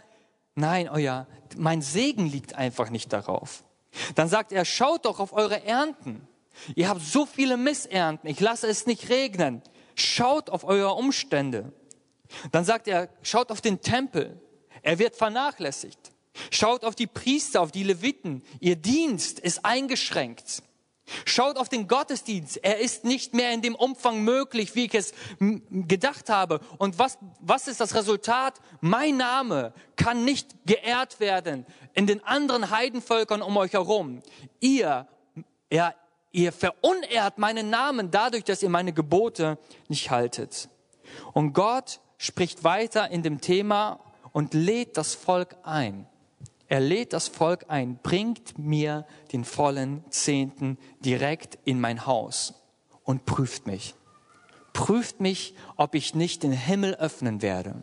Nein, 0.57 0.89
euer, 0.89 1.27
mein 1.57 1.83
Segen 1.83 2.27
liegt 2.27 2.55
einfach 2.55 2.89
nicht 2.89 3.13
darauf. 3.13 3.63
Dann 4.15 4.29
sagt 4.29 4.53
er, 4.53 4.65
schaut 4.65 5.05
doch 5.05 5.21
auf 5.21 5.33
eure 5.33 5.63
Ernten. 5.65 6.27
Ihr 6.75 6.89
habt 6.89 7.03
so 7.03 7.27
viele 7.27 7.59
Missernten. 7.59 8.29
Ich 8.29 8.41
lasse 8.41 8.67
es 8.67 8.87
nicht 8.87 9.11
regnen. 9.11 9.63
Schaut 9.95 10.49
auf 10.49 10.65
eure 10.65 10.95
Umstände. 10.95 11.73
Dann 12.53 12.65
sagt 12.65 12.89
er, 12.89 13.11
schaut 13.23 13.53
auf 13.53 13.61
den 13.61 13.83
Tempel. 13.83 14.41
Er 14.83 14.99
wird 14.99 15.15
vernachlässigt. 15.15 16.13
Schaut 16.51 16.85
auf 16.85 16.95
die 16.95 17.07
Priester, 17.07 17.61
auf 17.61 17.71
die 17.71 17.83
Leviten. 17.83 18.43
Ihr 18.59 18.77
Dienst 18.77 19.39
ist 19.39 19.65
eingeschränkt. 19.65 20.63
Schaut 21.25 21.57
auf 21.57 21.69
den 21.69 21.87
Gottesdienst. 21.87 22.59
Er 22.65 22.79
ist 22.79 23.05
nicht 23.05 23.33
mehr 23.33 23.53
in 23.53 23.63
dem 23.63 23.75
Umfang 23.75 24.23
möglich, 24.23 24.75
wie 24.75 24.87
ich 24.87 24.95
es 24.95 25.13
gedacht 25.39 26.29
habe. 26.29 26.61
Und 26.79 26.99
was, 26.99 27.19
was 27.41 27.69
ist 27.69 27.81
das 27.81 27.95
Resultat? 27.95 28.55
Mein 28.81 29.17
Name 29.17 29.73
kann 29.95 30.25
nicht 30.25 30.55
geehrt 30.67 31.21
werden 31.21 31.65
in 31.95 32.07
den 32.07 32.25
anderen 32.25 32.71
Heidenvölkern 32.71 33.41
um 33.41 33.57
euch 33.57 33.75
herum. 33.75 34.23
Ihr, 34.59 35.07
ja, 35.73 35.95
ihr 36.33 36.53
verunehrt 36.53 37.39
meinen 37.39 37.71
Namen 37.71 38.11
dadurch, 38.11 38.45
dass 38.45 38.63
ihr 38.63 38.71
meine 38.71 38.93
Gebote 38.93 39.59
nicht 39.89 40.11
haltet. 40.11 40.69
Und 41.33 41.53
Gott 41.53 42.01
spricht 42.19 42.65
weiter 42.65 43.11
in 43.11 43.23
dem 43.23 43.41
Thema 43.41 44.01
und 44.33 44.55
lädt 44.55 44.97
das 44.97 45.15
Volk 45.15 45.57
ein. 45.63 46.07
Er 46.69 46.81
lädt 46.81 47.13
das 47.13 47.29
Volk 47.29 47.67
ein, 47.69 47.99
bringt 48.03 48.59
mir 48.59 49.07
den 49.33 49.45
vollen 49.45 50.05
Zehnten 50.11 50.79
direkt 51.01 51.59
in 51.65 51.81
mein 51.81 52.07
Haus 52.07 52.55
und 53.05 53.25
prüft 53.25 53.67
mich. 53.67 53.95
Prüft 54.73 55.21
mich, 55.21 55.55
ob 55.77 55.95
ich 55.95 56.15
nicht 56.15 56.43
den 56.43 56.53
Himmel 56.53 56.95
öffnen 56.97 57.41
werde 57.41 57.83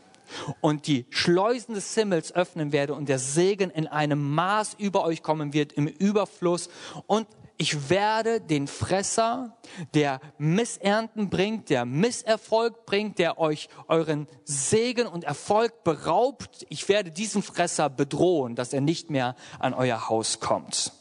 und 0.62 0.88
die 0.88 1.06
Schleusen 1.10 1.75
des 1.75 1.94
Himmels 1.96 2.34
öffnen 2.34 2.72
werde 2.72 2.94
und 2.94 3.10
der 3.10 3.20
Segen 3.20 3.70
in 3.70 3.88
einem 3.88 4.34
Maß 4.34 4.75
über 4.80 5.04
euch 5.04 5.24
kommen 5.24 5.54
wird, 5.54 5.74
im 5.74 5.88
Überfluss 5.88 6.70
und 7.08 7.28
ich 7.58 7.90
werde 7.90 8.42
den 8.42 8.68
Fresser, 8.68 9.58
der 9.94 10.20
Missernten 10.38 11.30
bringt, 11.30 11.70
der 11.70 11.86
Misserfolg 11.86 12.86
bringt, 12.86 13.20
der 13.20 13.38
euch 13.38 13.70
euren 13.88 14.28
Segen 14.44 15.08
und 15.08 15.24
Erfolg 15.24 15.84
beraubt, 15.84 16.66
ich 16.70 16.90
werde 16.90 17.12
diesen 17.12 17.44
Fresser 17.44 17.90
bedrohen, 17.90 18.56
dass 18.56 18.74
er 18.74 18.82
nicht 18.82 19.10
mehr 19.10 19.36
an 19.60 19.74
euer 19.74 20.10
Haus 20.10 20.40
kommt. 20.40 20.94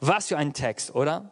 Was 0.00 0.28
für 0.28 0.36
ein 0.36 0.52
Text, 0.52 0.94
oder? 0.94 1.30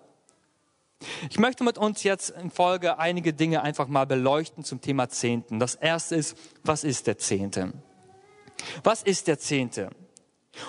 Ich 1.31 1.39
möchte 1.39 1.65
mit 1.65 1.79
uns 1.79 2.03
jetzt 2.03 2.31
in 2.31 2.51
Folge 2.51 2.99
einige 2.99 3.33
Dinge 3.33 3.63
einfach 3.63 3.89
mal 3.89 4.07
beleuchten 4.07 4.65
zum 4.65 4.81
Thema 4.81 5.09
Zehnten. 5.09 5.59
Das 5.59 5.75
erste 5.75 6.17
ist, 6.17 6.37
was 6.63 6.85
ist 6.85 7.07
der 7.07 7.19
Zehnte? 7.19 7.73
Was 8.85 9.03
ist 9.03 9.27
der 9.27 9.39
Zehnte? 9.39 9.91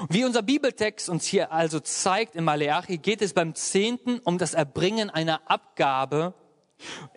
Wie 0.10 0.26
unser 0.26 0.42
Bibeltext 0.42 1.10
uns 1.10 1.26
hier 1.26 1.52
also 1.52 1.80
zeigt 1.80 2.36
in 2.36 2.44
Maleachi, 2.44 2.98
geht 2.98 3.22
es 3.22 3.34
beim 3.34 3.56
Zehnten 3.56 4.20
um 4.20 4.38
das 4.38 4.54
Erbringen 4.54 5.10
einer 5.10 5.42
Abgabe 5.50 6.34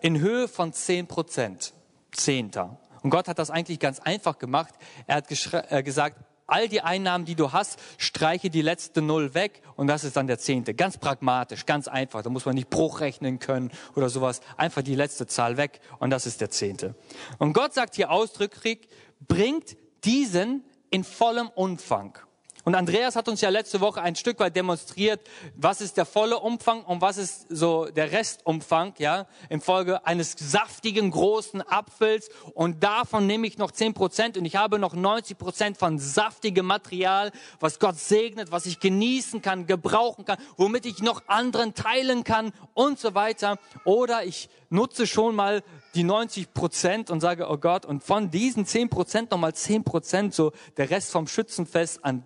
in 0.01 0.19
Höhe 0.19 0.47
von 0.47 0.73
zehn 0.73 1.07
Prozent. 1.07 1.73
Zehnter. 2.11 2.79
Und 3.01 3.09
Gott 3.09 3.27
hat 3.27 3.39
das 3.39 3.51
eigentlich 3.51 3.79
ganz 3.79 3.99
einfach 3.99 4.39
gemacht. 4.39 4.73
Er 5.05 5.17
hat 5.17 5.27
äh, 5.69 5.83
gesagt, 5.83 6.17
all 6.47 6.67
die 6.67 6.81
Einnahmen, 6.81 7.25
die 7.25 7.35
du 7.35 7.51
hast, 7.51 7.79
streiche 7.97 8.49
die 8.49 8.61
letzte 8.61 9.01
Null 9.01 9.33
weg 9.33 9.61
und 9.75 9.87
das 9.87 10.03
ist 10.03 10.15
dann 10.15 10.27
der 10.27 10.39
Zehnte. 10.39 10.73
Ganz 10.73 10.97
pragmatisch, 10.97 11.65
ganz 11.65 11.87
einfach. 11.87 12.21
Da 12.21 12.29
muss 12.29 12.45
man 12.45 12.55
nicht 12.55 12.69
Bruch 12.69 12.99
rechnen 12.99 13.39
können 13.39 13.71
oder 13.95 14.09
sowas. 14.09 14.41
Einfach 14.57 14.81
die 14.81 14.95
letzte 14.95 15.27
Zahl 15.27 15.57
weg 15.57 15.79
und 15.99 16.09
das 16.09 16.25
ist 16.25 16.41
der 16.41 16.49
Zehnte. 16.49 16.95
Und 17.37 17.53
Gott 17.53 17.73
sagt 17.73 17.95
hier 17.95 18.11
ausdrücklich, 18.11 18.87
bringt 19.27 19.75
diesen 20.03 20.63
in 20.91 21.03
vollem 21.03 21.49
Umfang. 21.49 22.17
Und 22.65 22.73
Andreas 22.73 23.15
hat 23.15 23.29
uns 23.29 23.41
ja 23.41 23.49
letzte 23.49 23.79
Woche 23.79 24.01
ein 24.01 24.15
Stück 24.15 24.39
weit 24.39 24.55
demonstriert, 24.55 25.21
was 25.55 25.81
ist 25.81 25.97
der 25.97 26.05
volle 26.05 26.39
Umfang 26.39 26.81
und 26.83 26.99
was 26.99 27.17
ist 27.17 27.45
so 27.47 27.85
der 27.85 28.11
Restumfang, 28.11 28.95
ja, 28.97 29.27
in 29.49 29.61
Folge 29.61 30.03
eines 30.07 30.35
saftigen 30.35 31.11
großen 31.11 31.61
Apfels. 31.61 32.27
Und 32.55 32.83
davon 32.83 33.27
nehme 33.27 33.45
ich 33.45 33.59
noch 33.59 33.69
zehn 33.69 33.93
Prozent 33.93 34.35
und 34.35 34.45
ich 34.45 34.55
habe 34.55 34.79
noch 34.79 34.95
90 34.95 35.37
Prozent 35.37 35.77
von 35.77 35.99
saftigem 35.99 36.65
Material, 36.65 37.31
was 37.59 37.77
Gott 37.77 37.99
segnet, 37.99 38.51
was 38.51 38.65
ich 38.65 38.79
genießen 38.79 39.43
kann, 39.43 39.67
gebrauchen 39.67 40.25
kann, 40.25 40.39
womit 40.57 40.87
ich 40.87 41.03
noch 41.03 41.21
anderen 41.27 41.75
teilen 41.75 42.23
kann 42.23 42.51
und 42.73 42.97
so 42.97 43.13
weiter. 43.13 43.59
Oder 43.83 44.23
ich 44.23 44.49
nutze 44.71 45.05
schon 45.05 45.35
mal 45.35 45.61
die 45.93 46.03
90 46.03 46.51
Prozent 46.51 47.11
und 47.11 47.21
sage, 47.21 47.47
oh 47.47 47.57
Gott, 47.57 47.85
und 47.85 48.03
von 48.03 48.31
diesen 48.31 48.65
10 48.65 48.89
Prozent 48.89 49.29
nochmal 49.29 49.53
10 49.53 49.83
Prozent, 49.83 50.33
so 50.33 50.51
der 50.77 50.89
Rest 50.89 51.11
vom 51.11 51.27
Schützenfest 51.27 52.03
an 52.03 52.25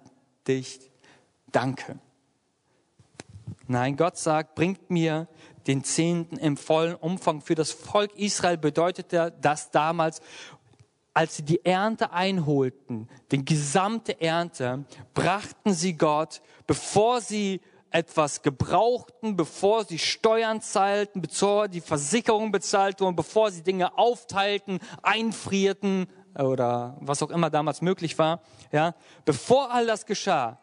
dich 0.50 0.92
danke. 1.52 2.00
Nein, 3.68 3.96
Gott 3.96 4.18
sagt, 4.18 4.56
bringt 4.56 4.90
mir 4.90 5.28
den 5.68 5.84
Zehnten 5.84 6.38
im 6.38 6.58
vollen 6.58 6.96
Umfang. 6.96 7.42
Für 7.42 7.56
das 7.56 7.72
Volk 7.72 8.16
Israel 8.18 8.58
bedeutete 8.58 9.32
das 9.40 9.70
damals, 9.70 10.22
als 11.14 11.36
sie 11.36 11.44
die 11.44 11.64
Ernte 11.64 12.12
einholten, 12.12 13.08
die 13.32 13.46
gesamte 13.46 14.20
Ernte, 14.22 14.86
brachten 15.14 15.74
sie 15.74 15.94
Gott, 15.94 16.42
bevor 16.66 17.22
sie 17.22 17.62
etwas 17.92 18.42
gebrauchten, 18.42 19.36
bevor 19.36 19.86
sie 19.86 20.00
Steuern 20.00 20.62
zahlten, 20.62 21.22
bevor 21.22 21.68
die 21.68 21.82
Versicherung 21.82 22.52
bezahlt 22.52 23.02
wurden, 23.02 23.16
bevor 23.16 23.52
sie 23.52 23.64
Dinge 23.64 23.98
aufteilten, 23.98 24.80
einfrierten, 25.02 26.08
oder 26.38 26.98
was 27.00 27.24
auch 27.24 27.30
immer 27.30 27.50
damals 27.50 27.82
möglich 27.82 28.18
war, 28.18 28.42
ja, 28.72 28.96
bevor 29.26 29.72
all 29.72 29.86
das 29.86 30.06
geschah, 30.06 30.60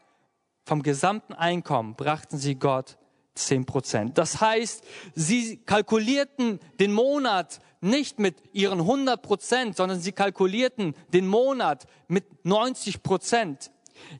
vom 0.64 0.82
gesamten 0.82 1.32
Einkommen 1.32 1.94
brachten 1.94 2.38
sie 2.38 2.56
Gott 2.56 2.96
10 3.34 3.66
Prozent. 3.66 4.18
Das 4.18 4.40
heißt, 4.40 4.84
sie 5.14 5.58
kalkulierten 5.58 6.58
den 6.80 6.92
Monat 6.92 7.60
nicht 7.80 8.18
mit 8.18 8.36
ihren 8.52 8.80
100 8.80 9.22
Prozent, 9.22 9.76
sondern 9.76 10.00
sie 10.00 10.12
kalkulierten 10.12 10.94
den 11.12 11.26
Monat 11.26 11.86
mit 12.08 12.44
90 12.44 13.02
Prozent. 13.02 13.70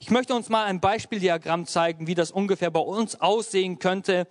Ich 0.01 0.11
möchte 0.11 0.35
uns 0.35 0.49
mal 0.49 0.65
ein 0.65 0.81
Beispieldiagramm 0.81 1.67
zeigen, 1.67 2.07
wie 2.07 2.15
das 2.15 2.31
ungefähr 2.31 2.71
bei 2.71 2.81
uns 2.81 3.21
aussehen 3.21 3.79
könnte 3.79 4.27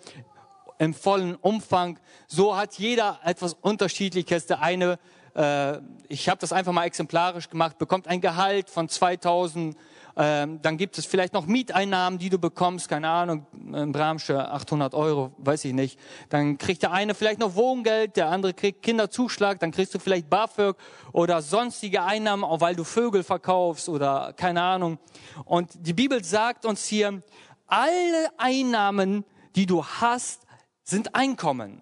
im 0.77 0.93
vollen 0.93 1.35
Umfang. 1.35 1.99
So 2.27 2.55
hat 2.55 2.75
jeder 2.75 3.19
etwas 3.23 3.53
Unterschiedliches. 3.53 4.45
Der 4.47 4.61
eine, 4.61 4.99
äh, 5.35 5.79
ich 6.07 6.29
habe 6.29 6.39
das 6.39 6.53
einfach 6.53 6.71
mal 6.71 6.85
exemplarisch 6.85 7.49
gemacht, 7.49 7.77
bekommt 7.77 8.07
ein 8.07 8.21
Gehalt 8.21 8.69
von 8.69 8.89
2000 8.89 9.75
ähm, 10.17 10.61
dann 10.61 10.77
gibt 10.77 10.97
es 10.97 11.05
vielleicht 11.05 11.33
noch 11.33 11.45
Mieteinnahmen, 11.45 12.17
die 12.17 12.29
du 12.29 12.39
bekommst, 12.39 12.87
keine 12.87 13.09
Ahnung, 13.09 13.45
in 13.53 13.91
Bramsche 13.91 14.49
800 14.49 14.93
Euro, 14.93 15.31
weiß 15.39 15.65
ich 15.65 15.73
nicht. 15.73 15.99
Dann 16.29 16.57
kriegt 16.57 16.83
der 16.83 16.93
eine 16.93 17.13
vielleicht 17.15 17.39
noch 17.39 17.55
Wohngeld, 17.55 18.15
der 18.15 18.29
andere 18.29 18.53
kriegt 18.53 18.81
Kinderzuschlag, 18.81 19.59
dann 19.59 19.71
kriegst 19.71 19.93
du 19.93 19.99
vielleicht 19.99 20.29
BAföG 20.29 20.77
oder 21.11 21.41
sonstige 21.41 22.03
Einnahmen, 22.03 22.45
auch 22.45 22.61
weil 22.61 22.75
du 22.75 22.85
Vögel 22.85 23.23
verkaufst 23.23 23.89
oder 23.89 24.31
keine 24.33 24.61
Ahnung. 24.61 24.99
Und 25.43 25.71
die 25.85 25.93
Bibel 25.93 26.23
sagt 26.23 26.65
uns 26.65 26.85
hier, 26.85 27.21
alle 27.67 28.29
Einnahmen, 28.37 29.25
die 29.57 29.65
du 29.65 29.83
hast, 29.83 30.43
sind 30.83 31.13
Einkommen. 31.13 31.81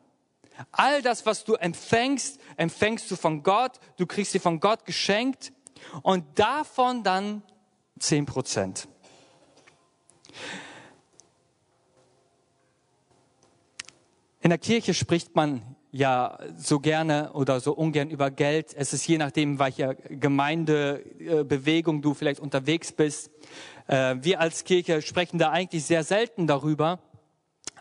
All 0.71 1.01
das, 1.01 1.25
was 1.25 1.43
du 1.43 1.55
empfängst, 1.55 2.39
empfängst 2.57 3.09
du 3.09 3.15
von 3.15 3.43
Gott, 3.43 3.79
du 3.97 4.05
kriegst 4.05 4.31
sie 4.31 4.39
von 4.39 4.59
Gott 4.59 4.85
geschenkt 4.85 5.51
und 6.01 6.39
davon 6.39 7.03
dann 7.03 7.43
10 7.99 8.25
Prozent. 8.25 8.87
In 14.41 14.49
der 14.49 14.59
Kirche 14.59 14.93
spricht 14.93 15.35
man 15.35 15.75
ja 15.91 16.39
so 16.57 16.79
gerne 16.79 17.33
oder 17.33 17.59
so 17.59 17.73
ungern 17.73 18.09
über 18.09 18.31
Geld. 18.31 18.73
Es 18.75 18.93
ist 18.93 19.07
je 19.07 19.17
nachdem, 19.17 19.59
welcher 19.59 19.93
Gemeindebewegung 19.93 22.01
du 22.01 22.13
vielleicht 22.13 22.39
unterwegs 22.39 22.91
bist. 22.91 23.31
Äh, 23.87 24.15
wir 24.19 24.41
als 24.41 24.63
Kirche 24.63 25.01
sprechen 25.01 25.37
da 25.37 25.51
eigentlich 25.51 25.85
sehr 25.85 26.03
selten 26.03 26.47
darüber, 26.47 26.99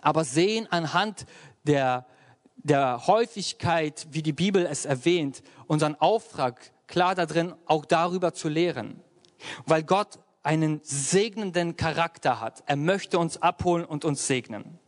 aber 0.02 0.24
sehen 0.24 0.70
anhand 0.70 1.26
der, 1.64 2.06
der 2.62 3.06
Häufigkeit, 3.06 4.06
wie 4.10 4.22
die 4.22 4.32
Bibel 4.32 4.66
es 4.66 4.84
erwähnt, 4.84 5.42
unseren 5.66 5.94
Auftrag 5.96 6.72
klar 6.86 7.14
darin, 7.14 7.54
auch 7.66 7.84
darüber 7.84 8.32
zu 8.34 8.48
lehren 8.48 9.02
weil 9.66 9.82
Gott 9.82 10.18
einen 10.42 10.80
segnenden 10.82 11.76
Charakter 11.76 12.40
hat. 12.40 12.62
Er 12.66 12.76
möchte 12.76 13.18
uns 13.18 13.40
abholen 13.40 13.84
und 13.84 14.04
uns 14.04 14.26
segnen. 14.26 14.78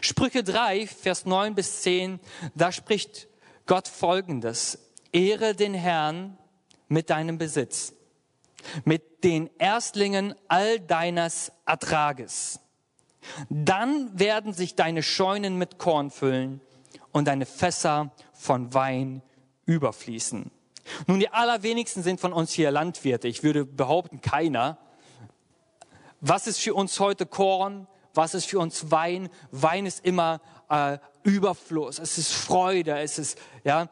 Sprüche 0.00 0.44
3, 0.44 0.86
Vers 0.86 1.26
9 1.26 1.54
bis 1.54 1.82
10, 1.82 2.20
da 2.54 2.72
spricht 2.72 3.28
Gott 3.66 3.88
Folgendes. 3.88 4.78
Ehre 5.12 5.54
den 5.54 5.74
Herrn 5.74 6.38
mit 6.88 7.10
deinem 7.10 7.36
Besitz, 7.36 7.92
mit 8.84 9.24
den 9.24 9.50
Erstlingen 9.58 10.34
all 10.48 10.80
deines 10.80 11.52
Ertrages. 11.66 12.60
Dann 13.50 14.18
werden 14.18 14.52
sich 14.52 14.74
deine 14.74 15.02
Scheunen 15.02 15.58
mit 15.58 15.78
Korn 15.78 16.10
füllen 16.10 16.60
und 17.12 17.26
deine 17.26 17.46
Fässer 17.46 18.10
von 18.32 18.74
Wein 18.74 19.22
überfließen. 19.66 20.50
Nun, 21.06 21.20
die 21.20 21.28
allerwenigsten 21.28 22.02
sind 22.02 22.20
von 22.20 22.32
uns 22.32 22.52
hier 22.52 22.70
Landwirte. 22.70 23.28
Ich 23.28 23.42
würde 23.42 23.64
behaupten, 23.64 24.20
keiner. 24.20 24.78
Was 26.20 26.46
ist 26.46 26.60
für 26.60 26.74
uns 26.74 26.98
heute 26.98 27.26
Korn? 27.26 27.86
Was 28.14 28.34
ist 28.34 28.46
für 28.46 28.58
uns 28.58 28.90
Wein? 28.90 29.28
Wein 29.50 29.86
ist 29.86 30.04
immer 30.04 30.40
äh, 30.68 30.98
Überfluss. 31.22 31.98
Es 31.98 32.18
ist 32.18 32.32
Freude. 32.32 32.98
Es 32.98 33.18
ist, 33.18 33.38
ja, 33.64 33.88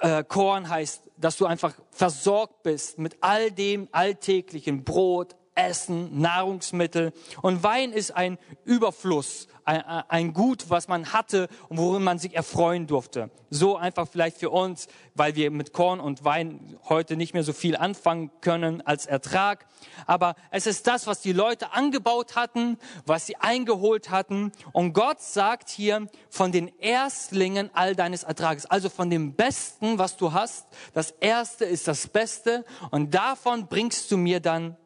äh, 0.00 0.24
Korn 0.24 0.68
heißt, 0.68 1.10
dass 1.16 1.36
du 1.36 1.46
einfach 1.46 1.74
versorgt 1.90 2.62
bist 2.62 2.98
mit 2.98 3.16
all 3.20 3.50
dem 3.50 3.88
alltäglichen 3.92 4.84
Brot, 4.84 5.36
Essen, 5.54 6.20
Nahrungsmittel. 6.20 7.12
Und 7.42 7.62
Wein 7.62 7.92
ist 7.92 8.10
ein 8.12 8.38
Überfluss, 8.64 9.48
ein, 9.64 9.82
ein, 9.82 10.32
Gut, 10.32 10.70
was 10.70 10.88
man 10.88 11.12
hatte 11.12 11.48
und 11.68 11.78
worin 11.78 12.02
man 12.02 12.18
sich 12.18 12.34
erfreuen 12.34 12.86
durfte. 12.86 13.30
So 13.50 13.76
einfach 13.76 14.08
vielleicht 14.08 14.38
für 14.38 14.50
uns, 14.50 14.88
weil 15.14 15.36
wir 15.36 15.50
mit 15.50 15.72
Korn 15.72 16.00
und 16.00 16.24
Wein 16.24 16.78
heute 16.88 17.16
nicht 17.16 17.34
mehr 17.34 17.44
so 17.44 17.52
viel 17.52 17.76
anfangen 17.76 18.30
können 18.40 18.80
als 18.80 19.06
Ertrag. 19.06 19.66
Aber 20.06 20.36
es 20.50 20.66
ist 20.66 20.86
das, 20.86 21.06
was 21.06 21.20
die 21.20 21.32
Leute 21.32 21.72
angebaut 21.72 22.34
hatten, 22.34 22.78
was 23.04 23.26
sie 23.26 23.36
eingeholt 23.36 24.10
hatten. 24.10 24.52
Und 24.72 24.94
Gott 24.94 25.20
sagt 25.20 25.68
hier 25.68 26.08
von 26.30 26.50
den 26.50 26.68
Erstlingen 26.78 27.70
all 27.74 27.94
deines 27.94 28.22
Ertrages, 28.22 28.66
also 28.66 28.88
von 28.88 29.10
dem 29.10 29.34
Besten, 29.34 29.98
was 29.98 30.16
du 30.16 30.32
hast. 30.32 30.66
Das 30.94 31.10
Erste 31.10 31.66
ist 31.66 31.86
das 31.86 32.08
Beste 32.08 32.64
und 32.90 33.14
davon 33.14 33.68
bringst 33.68 34.10
du 34.10 34.16
mir 34.16 34.40
dann 34.40 34.76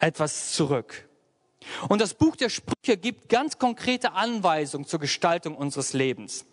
etwas 0.00 0.52
zurück. 0.52 1.08
Und 1.88 2.00
das 2.00 2.14
Buch 2.14 2.36
der 2.36 2.48
Sprüche 2.48 2.96
gibt 2.96 3.28
ganz 3.28 3.58
konkrete 3.58 4.12
Anweisungen 4.12 4.86
zur 4.86 4.98
Gestaltung 4.98 5.54
unseres 5.54 5.92
Lebens. 5.92 6.46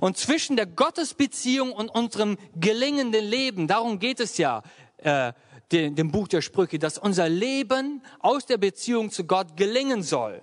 Und 0.00 0.16
zwischen 0.16 0.56
der 0.56 0.66
Gottesbeziehung 0.66 1.72
und 1.72 1.88
unserem 1.88 2.38
gelingenden 2.56 3.24
Leben, 3.24 3.68
darum 3.68 3.98
geht 3.98 4.20
es 4.20 4.38
ja, 4.38 4.62
äh, 4.98 5.32
dem, 5.70 5.94
dem 5.94 6.10
Buch 6.10 6.28
der 6.28 6.40
Sprüche, 6.40 6.78
dass 6.78 6.98
unser 6.98 7.28
Leben 7.28 8.02
aus 8.20 8.46
der 8.46 8.56
Beziehung 8.56 9.10
zu 9.10 9.24
Gott 9.24 9.56
gelingen 9.56 10.02
soll. 10.02 10.40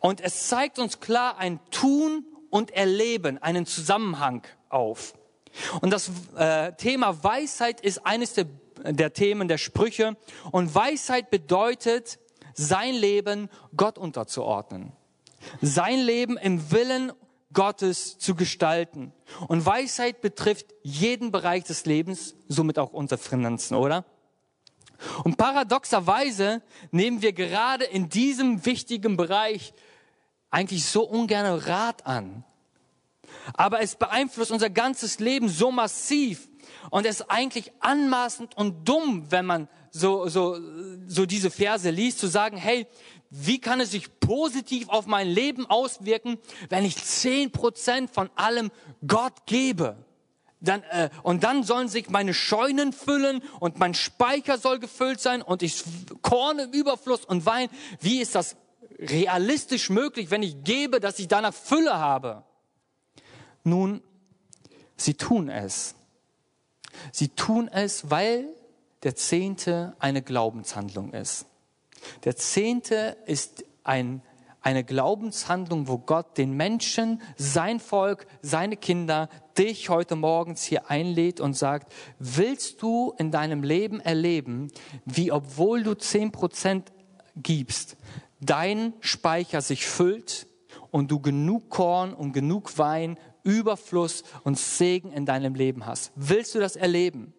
Und 0.00 0.20
es 0.20 0.48
zeigt 0.48 0.78
uns 0.78 1.00
klar 1.00 1.38
ein 1.38 1.60
Tun 1.70 2.24
und 2.50 2.70
Erleben, 2.70 3.40
einen 3.42 3.66
Zusammenhang 3.66 4.42
auf. 4.70 5.14
Und 5.80 5.90
das 5.90 6.10
äh, 6.36 6.72
Thema 6.72 7.22
Weisheit 7.22 7.80
ist 7.80 8.06
eines 8.06 8.32
der 8.34 8.46
der 8.84 9.12
Themen 9.12 9.48
der 9.48 9.58
Sprüche. 9.58 10.16
Und 10.50 10.74
Weisheit 10.74 11.30
bedeutet, 11.30 12.18
sein 12.54 12.94
Leben 12.94 13.48
Gott 13.76 13.98
unterzuordnen. 13.98 14.92
Sein 15.60 16.00
Leben 16.00 16.36
im 16.36 16.70
Willen 16.72 17.12
Gottes 17.52 18.18
zu 18.18 18.34
gestalten. 18.34 19.12
Und 19.46 19.64
Weisheit 19.64 20.20
betrifft 20.20 20.66
jeden 20.82 21.30
Bereich 21.30 21.64
des 21.64 21.86
Lebens, 21.86 22.34
somit 22.48 22.78
auch 22.78 22.92
unsere 22.92 23.18
Finanzen, 23.18 23.74
oder? 23.74 24.04
Und 25.24 25.36
paradoxerweise 25.36 26.62
nehmen 26.90 27.22
wir 27.22 27.32
gerade 27.32 27.84
in 27.84 28.08
diesem 28.08 28.66
wichtigen 28.66 29.16
Bereich 29.16 29.72
eigentlich 30.50 30.84
so 30.84 31.04
ungern 31.04 31.58
Rat 31.60 32.06
an. 32.06 32.44
Aber 33.54 33.80
es 33.80 33.94
beeinflusst 33.94 34.50
unser 34.50 34.70
ganzes 34.70 35.20
Leben 35.20 35.48
so 35.48 35.70
massiv, 35.70 36.48
und 36.90 37.06
es 37.06 37.20
ist 37.20 37.30
eigentlich 37.30 37.72
anmaßend 37.80 38.56
und 38.56 38.88
dumm, 38.88 39.26
wenn 39.30 39.46
man 39.46 39.68
so, 39.90 40.28
so, 40.28 40.58
so 41.06 41.26
diese 41.26 41.50
Verse 41.50 41.88
liest, 41.90 42.18
zu 42.18 42.26
sagen, 42.26 42.56
hey, 42.56 42.86
wie 43.30 43.60
kann 43.60 43.80
es 43.80 43.90
sich 43.90 44.20
positiv 44.20 44.88
auf 44.88 45.06
mein 45.06 45.28
Leben 45.28 45.66
auswirken, 45.66 46.38
wenn 46.70 46.84
ich 46.84 46.96
zehn 46.96 47.50
Prozent 47.50 48.10
von 48.10 48.30
allem 48.36 48.70
Gott 49.06 49.46
gebe? 49.46 49.96
Dann, 50.60 50.82
äh, 50.90 51.10
und 51.22 51.44
dann 51.44 51.62
sollen 51.62 51.88
sich 51.88 52.08
meine 52.10 52.34
Scheunen 52.34 52.92
füllen 52.92 53.42
und 53.60 53.78
mein 53.78 53.94
Speicher 53.94 54.58
soll 54.58 54.80
gefüllt 54.80 55.20
sein 55.20 55.40
und 55.42 55.62
ich 55.62 55.84
Korn 56.22 56.58
im 56.58 56.72
Überfluss 56.72 57.24
und 57.24 57.46
Wein. 57.46 57.68
Wie 58.00 58.20
ist 58.20 58.34
das 58.34 58.56
realistisch 58.98 59.88
möglich, 59.88 60.30
wenn 60.30 60.42
ich 60.42 60.64
gebe, 60.64 60.98
dass 60.98 61.18
ich 61.20 61.28
danach 61.28 61.54
Fülle 61.54 61.98
habe? 61.98 62.42
Nun, 63.62 64.02
sie 64.96 65.14
tun 65.14 65.48
es. 65.48 65.94
Sie 67.12 67.28
tun 67.28 67.68
es, 67.68 68.10
weil 68.10 68.48
der 69.02 69.14
Zehnte 69.14 69.94
eine 69.98 70.22
Glaubenshandlung 70.22 71.12
ist. 71.12 71.46
Der 72.24 72.36
Zehnte 72.36 73.16
ist 73.26 73.64
ein, 73.84 74.22
eine 74.60 74.84
Glaubenshandlung, 74.84 75.88
wo 75.88 75.98
Gott 75.98 76.36
den 76.36 76.52
Menschen, 76.52 77.22
sein 77.36 77.80
Volk, 77.80 78.26
seine 78.42 78.76
Kinder, 78.76 79.28
dich 79.56 79.88
heute 79.88 80.16
morgens 80.16 80.62
hier 80.62 80.90
einlädt 80.90 81.40
und 81.40 81.56
sagt, 81.56 81.92
willst 82.18 82.82
du 82.82 83.14
in 83.18 83.30
deinem 83.30 83.62
Leben 83.62 84.00
erleben, 84.00 84.70
wie 85.04 85.32
obwohl 85.32 85.82
du 85.82 85.94
zehn 85.94 86.32
Prozent 86.32 86.92
gibst, 87.36 87.96
dein 88.40 88.94
Speicher 89.00 89.60
sich 89.60 89.86
füllt 89.86 90.46
und 90.90 91.10
du 91.10 91.20
genug 91.20 91.70
Korn 91.70 92.14
und 92.14 92.32
genug 92.32 92.78
Wein 92.78 93.18
Überfluss 93.48 94.24
und 94.44 94.58
Segen 94.58 95.10
in 95.12 95.24
deinem 95.24 95.54
Leben 95.54 95.86
hast. 95.86 96.12
Willst 96.14 96.54
du 96.54 96.60
das 96.60 96.76
erleben? 96.76 97.32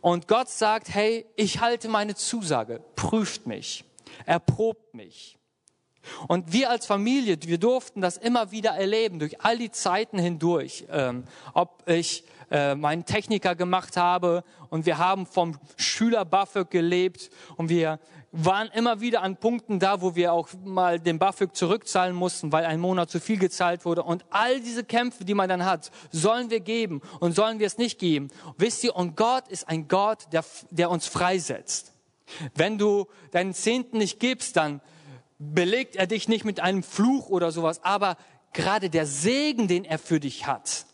Und 0.00 0.26
Gott 0.26 0.48
sagt, 0.48 0.92
hey, 0.92 1.26
ich 1.36 1.60
halte 1.60 1.88
meine 1.88 2.14
Zusage, 2.14 2.80
prüft 2.96 3.46
mich, 3.46 3.84
erprobt 4.26 4.94
mich. 4.94 5.38
Und 6.28 6.52
wir 6.52 6.70
als 6.70 6.86
Familie, 6.86 7.36
wir 7.42 7.58
durften 7.58 8.00
das 8.00 8.16
immer 8.16 8.50
wieder 8.50 8.70
erleben, 8.70 9.18
durch 9.18 9.40
all 9.42 9.58
die 9.58 9.70
Zeiten 9.70 10.18
hindurch. 10.18 10.86
Ähm, 10.90 11.24
ob 11.52 11.86
ich 11.86 12.24
äh, 12.50 12.74
meinen 12.74 13.04
Techniker 13.04 13.54
gemacht 13.54 13.96
habe 13.96 14.42
und 14.70 14.86
wir 14.86 14.98
haben 14.98 15.26
vom 15.26 15.58
Schülerbuffer 15.76 16.64
gelebt 16.64 17.30
und 17.56 17.68
wir 17.68 18.00
waren 18.32 18.68
immer 18.68 19.00
wieder 19.00 19.22
an 19.22 19.36
Punkten 19.36 19.80
da, 19.80 20.00
wo 20.02 20.14
wir 20.14 20.32
auch 20.32 20.48
mal 20.64 21.00
den 21.00 21.18
BAföG 21.18 21.54
zurückzahlen 21.54 22.14
mussten, 22.14 22.52
weil 22.52 22.64
ein 22.64 22.78
Monat 22.78 23.10
zu 23.10 23.18
viel 23.18 23.38
gezahlt 23.38 23.84
wurde. 23.84 24.04
Und 24.04 24.24
all 24.30 24.60
diese 24.60 24.84
Kämpfe, 24.84 25.24
die 25.24 25.34
man 25.34 25.48
dann 25.48 25.64
hat, 25.64 25.90
sollen 26.12 26.50
wir 26.50 26.60
geben 26.60 27.00
und 27.18 27.32
sollen 27.32 27.58
wir 27.58 27.66
es 27.66 27.78
nicht 27.78 27.98
geben. 27.98 28.28
Wisst 28.56 28.84
ihr, 28.84 28.94
und 28.94 29.16
Gott 29.16 29.48
ist 29.48 29.68
ein 29.68 29.88
Gott, 29.88 30.28
der, 30.32 30.44
der 30.70 30.90
uns 30.90 31.06
freisetzt. 31.06 31.92
Wenn 32.54 32.78
du 32.78 33.06
deinen 33.32 33.52
Zehnten 33.54 33.98
nicht 33.98 34.20
gibst, 34.20 34.56
dann 34.56 34.80
belegt 35.38 35.96
er 35.96 36.06
dich 36.06 36.28
nicht 36.28 36.44
mit 36.44 36.60
einem 36.60 36.84
Fluch 36.84 37.30
oder 37.30 37.50
sowas, 37.50 37.82
aber 37.82 38.16
gerade 38.52 38.90
der 38.90 39.06
Segen, 39.06 39.66
den 39.66 39.84
er 39.84 39.98
für 39.98 40.20
dich 40.20 40.46
hat, 40.46 40.86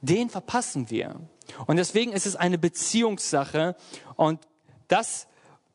den 0.00 0.30
verpassen 0.30 0.90
wir. 0.90 1.20
Und 1.66 1.76
deswegen 1.76 2.12
ist 2.12 2.26
es 2.26 2.34
eine 2.34 2.58
Beziehungssache 2.58 3.76
und 4.16 4.40
das 4.88 5.28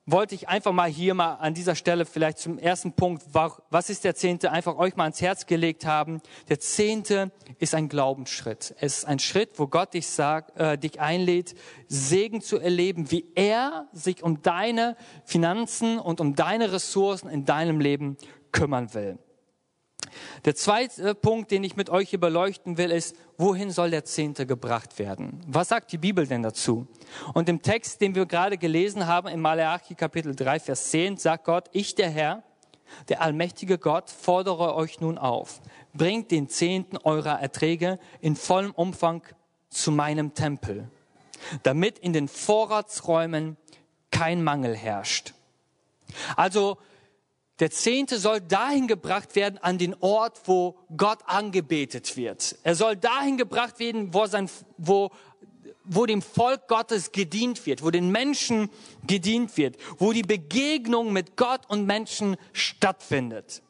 wollte 0.07 0.35
ich 0.35 0.47
einfach 0.47 0.71
mal 0.71 0.89
hier 0.89 1.13
mal 1.13 1.35
an 1.35 1.53
dieser 1.53 1.75
Stelle 1.75 2.05
vielleicht 2.05 2.39
zum 2.39 2.57
ersten 2.57 2.93
Punkt, 2.93 3.23
was 3.33 3.89
ist 3.89 4.05
der 4.05 4.15
Zehnte, 4.15 4.51
einfach 4.51 4.77
euch 4.77 4.95
mal 4.95 5.03
ans 5.03 5.21
Herz 5.21 5.45
gelegt 5.45 5.85
haben. 5.85 6.21
Der 6.47 6.59
Zehnte 6.59 7.31
ist 7.59 7.75
ein 7.75 7.89
Glaubensschritt. 7.89 8.73
Es 8.79 8.99
ist 8.99 9.05
ein 9.05 9.19
Schritt, 9.19 9.59
wo 9.59 9.67
Gott 9.67 9.93
dich 9.93 10.07
sagt, 10.07 10.57
äh, 10.57 10.77
dich 10.77 11.01
einlädt, 11.01 11.55
Segen 11.89 12.41
zu 12.41 12.57
erleben, 12.57 13.11
wie 13.11 13.25
er 13.35 13.89
sich 13.91 14.23
um 14.23 14.41
deine 14.41 14.95
Finanzen 15.25 15.99
und 15.99 16.21
um 16.21 16.35
deine 16.35 16.71
Ressourcen 16.71 17.29
in 17.29 17.43
deinem 17.43 17.81
Leben 17.81 18.15
kümmern 18.53 18.93
will. 18.93 19.19
Der 20.45 20.55
zweite 20.55 21.15
Punkt, 21.15 21.51
den 21.51 21.63
ich 21.63 21.75
mit 21.75 21.89
euch 21.89 22.09
hier 22.09 22.19
beleuchten 22.19 22.77
will, 22.77 22.91
ist, 22.91 23.15
wohin 23.37 23.71
soll 23.71 23.91
der 23.91 24.05
Zehnte 24.05 24.45
gebracht 24.45 24.99
werden? 24.99 25.41
Was 25.47 25.69
sagt 25.69 25.91
die 25.91 25.97
Bibel 25.97 26.27
denn 26.27 26.43
dazu? 26.43 26.87
Und 27.33 27.49
im 27.49 27.61
Text, 27.61 28.01
den 28.01 28.15
wir 28.15 28.25
gerade 28.25 28.57
gelesen 28.57 29.07
haben, 29.07 29.27
im 29.27 29.41
Malachi 29.41 29.95
Kapitel 29.95 30.35
3, 30.35 30.59
Vers 30.59 30.91
10, 30.91 31.17
sagt 31.17 31.45
Gott, 31.45 31.69
ich 31.71 31.95
der 31.95 32.09
Herr, 32.09 32.43
der 33.09 33.21
allmächtige 33.21 33.77
Gott, 33.77 34.09
fordere 34.09 34.75
euch 34.75 34.99
nun 34.99 35.17
auf, 35.17 35.61
bringt 35.93 36.31
den 36.31 36.47
Zehnten 36.49 36.97
eurer 36.97 37.39
Erträge 37.39 37.99
in 38.21 38.35
vollem 38.35 38.71
Umfang 38.71 39.23
zu 39.69 39.91
meinem 39.91 40.33
Tempel, 40.33 40.89
damit 41.63 41.99
in 41.99 42.13
den 42.13 42.27
Vorratsräumen 42.27 43.57
kein 44.11 44.43
Mangel 44.43 44.75
herrscht. 44.75 45.33
Also 46.35 46.77
der 47.59 47.71
Zehnte 47.71 48.19
soll 48.19 48.39
dahin 48.41 48.87
gebracht 48.87 49.35
werden 49.35 49.57
an 49.57 49.77
den 49.77 49.95
Ort, 49.99 50.41
wo 50.45 50.75
Gott 50.95 51.19
angebetet 51.25 52.15
wird. 52.15 52.55
Er 52.63 52.75
soll 52.75 52.95
dahin 52.95 53.37
gebracht 53.37 53.79
werden, 53.79 54.13
wo, 54.13 54.27
sein, 54.27 54.49
wo, 54.77 55.09
wo 55.83 56.05
dem 56.05 56.21
Volk 56.21 56.67
Gottes 56.67 57.11
gedient 57.11 57.65
wird, 57.65 57.83
wo 57.83 57.89
den 57.89 58.11
Menschen 58.11 58.69
gedient 59.07 59.57
wird, 59.57 59.77
wo 59.97 60.13
die 60.13 60.21
Begegnung 60.21 61.11
mit 61.11 61.35
Gott 61.35 61.61
und 61.67 61.87
Menschen 61.87 62.37
stattfindet. 62.53 63.63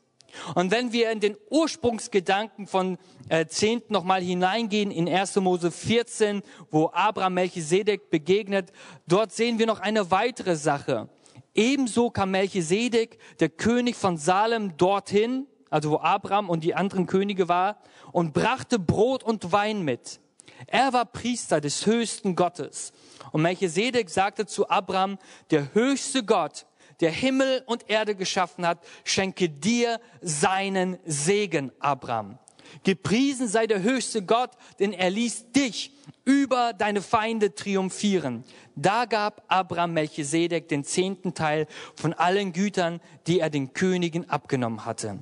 Und 0.56 0.72
wenn 0.72 0.92
wir 0.92 1.12
in 1.12 1.20
den 1.20 1.38
Ursprungsgedanken 1.50 2.68
von 2.68 2.98
äh, 3.30 3.48
Zehnten 3.48 3.94
nochmal 3.94 4.22
hineingehen 4.22 4.92
in 4.92 5.08
1. 5.08 5.38
Mose 5.38 5.72
14, 5.72 6.44
wo 6.70 6.92
Abraham 6.94 7.36
Melchisedek 7.36 8.10
begegnet, 8.10 8.72
dort 9.08 9.32
sehen 9.32 9.60
wir 9.60 9.66
noch 9.66 9.80
eine 9.80 10.12
weitere 10.12 10.56
Sache. 10.56 11.10
Ebenso 11.58 12.12
kam 12.12 12.32
Melchisedek, 12.32 13.18
der 13.40 13.50
König 13.50 13.96
von 13.96 14.18
Salem, 14.18 14.78
dorthin, 14.78 15.48
also 15.72 15.92
wo 15.92 15.98
Abraham 15.98 16.50
und 16.50 16.64
die 16.64 16.76
anderen 16.76 17.08
Könige 17.08 17.50
war, 17.50 17.82
und 18.12 18.32
brachte 18.34 18.78
Brot 18.78 19.24
und 19.24 19.52
Wein 19.52 19.82
mit. 19.82 20.20
Er 20.68 20.94
war 20.94 21.06
Priester 21.06 21.60
des 21.60 21.88
höchsten 21.88 22.36
Gottes. 22.36 22.94
Und 23.32 23.42
Melchisedek 23.42 24.10
sagte 24.10 24.46
zu 24.46 24.70
Abraham, 24.70 25.18
der 25.50 25.74
höchste 25.74 26.24
Gott, 26.24 26.68
der 27.00 27.12
Himmel 27.12 27.64
und 27.66 27.90
Erde 27.90 28.14
geschaffen 28.14 28.66
hat, 28.66 28.80
schenke 29.04 29.50
dir 29.50 30.00
seinen 30.22 31.00
Segen, 31.06 31.72
Abraham. 31.80 32.38
Gepriesen 32.84 33.48
sei 33.48 33.66
der 33.66 33.82
höchste 33.82 34.24
Gott, 34.24 34.52
denn 34.80 34.94
er 34.94 35.10
ließ 35.10 35.52
dich 35.54 35.97
über 36.26 36.74
deine 36.74 37.02
Feinde 37.02 37.56
triumphieren. 37.56 38.44
Da 38.76 39.06
gab 39.06 39.44
Abraham 39.48 39.94
Melchisedek 39.94 40.68
den 40.68 40.84
zehnten 40.84 41.34
Teil 41.34 41.68
von 41.96 42.14
allen 42.14 42.54
Gütern, 42.54 43.00
die 43.28 43.40
er 43.40 43.50
den 43.50 43.74
Königen 43.74 44.30
abgenommen 44.30 44.86
hatte. 44.86 45.20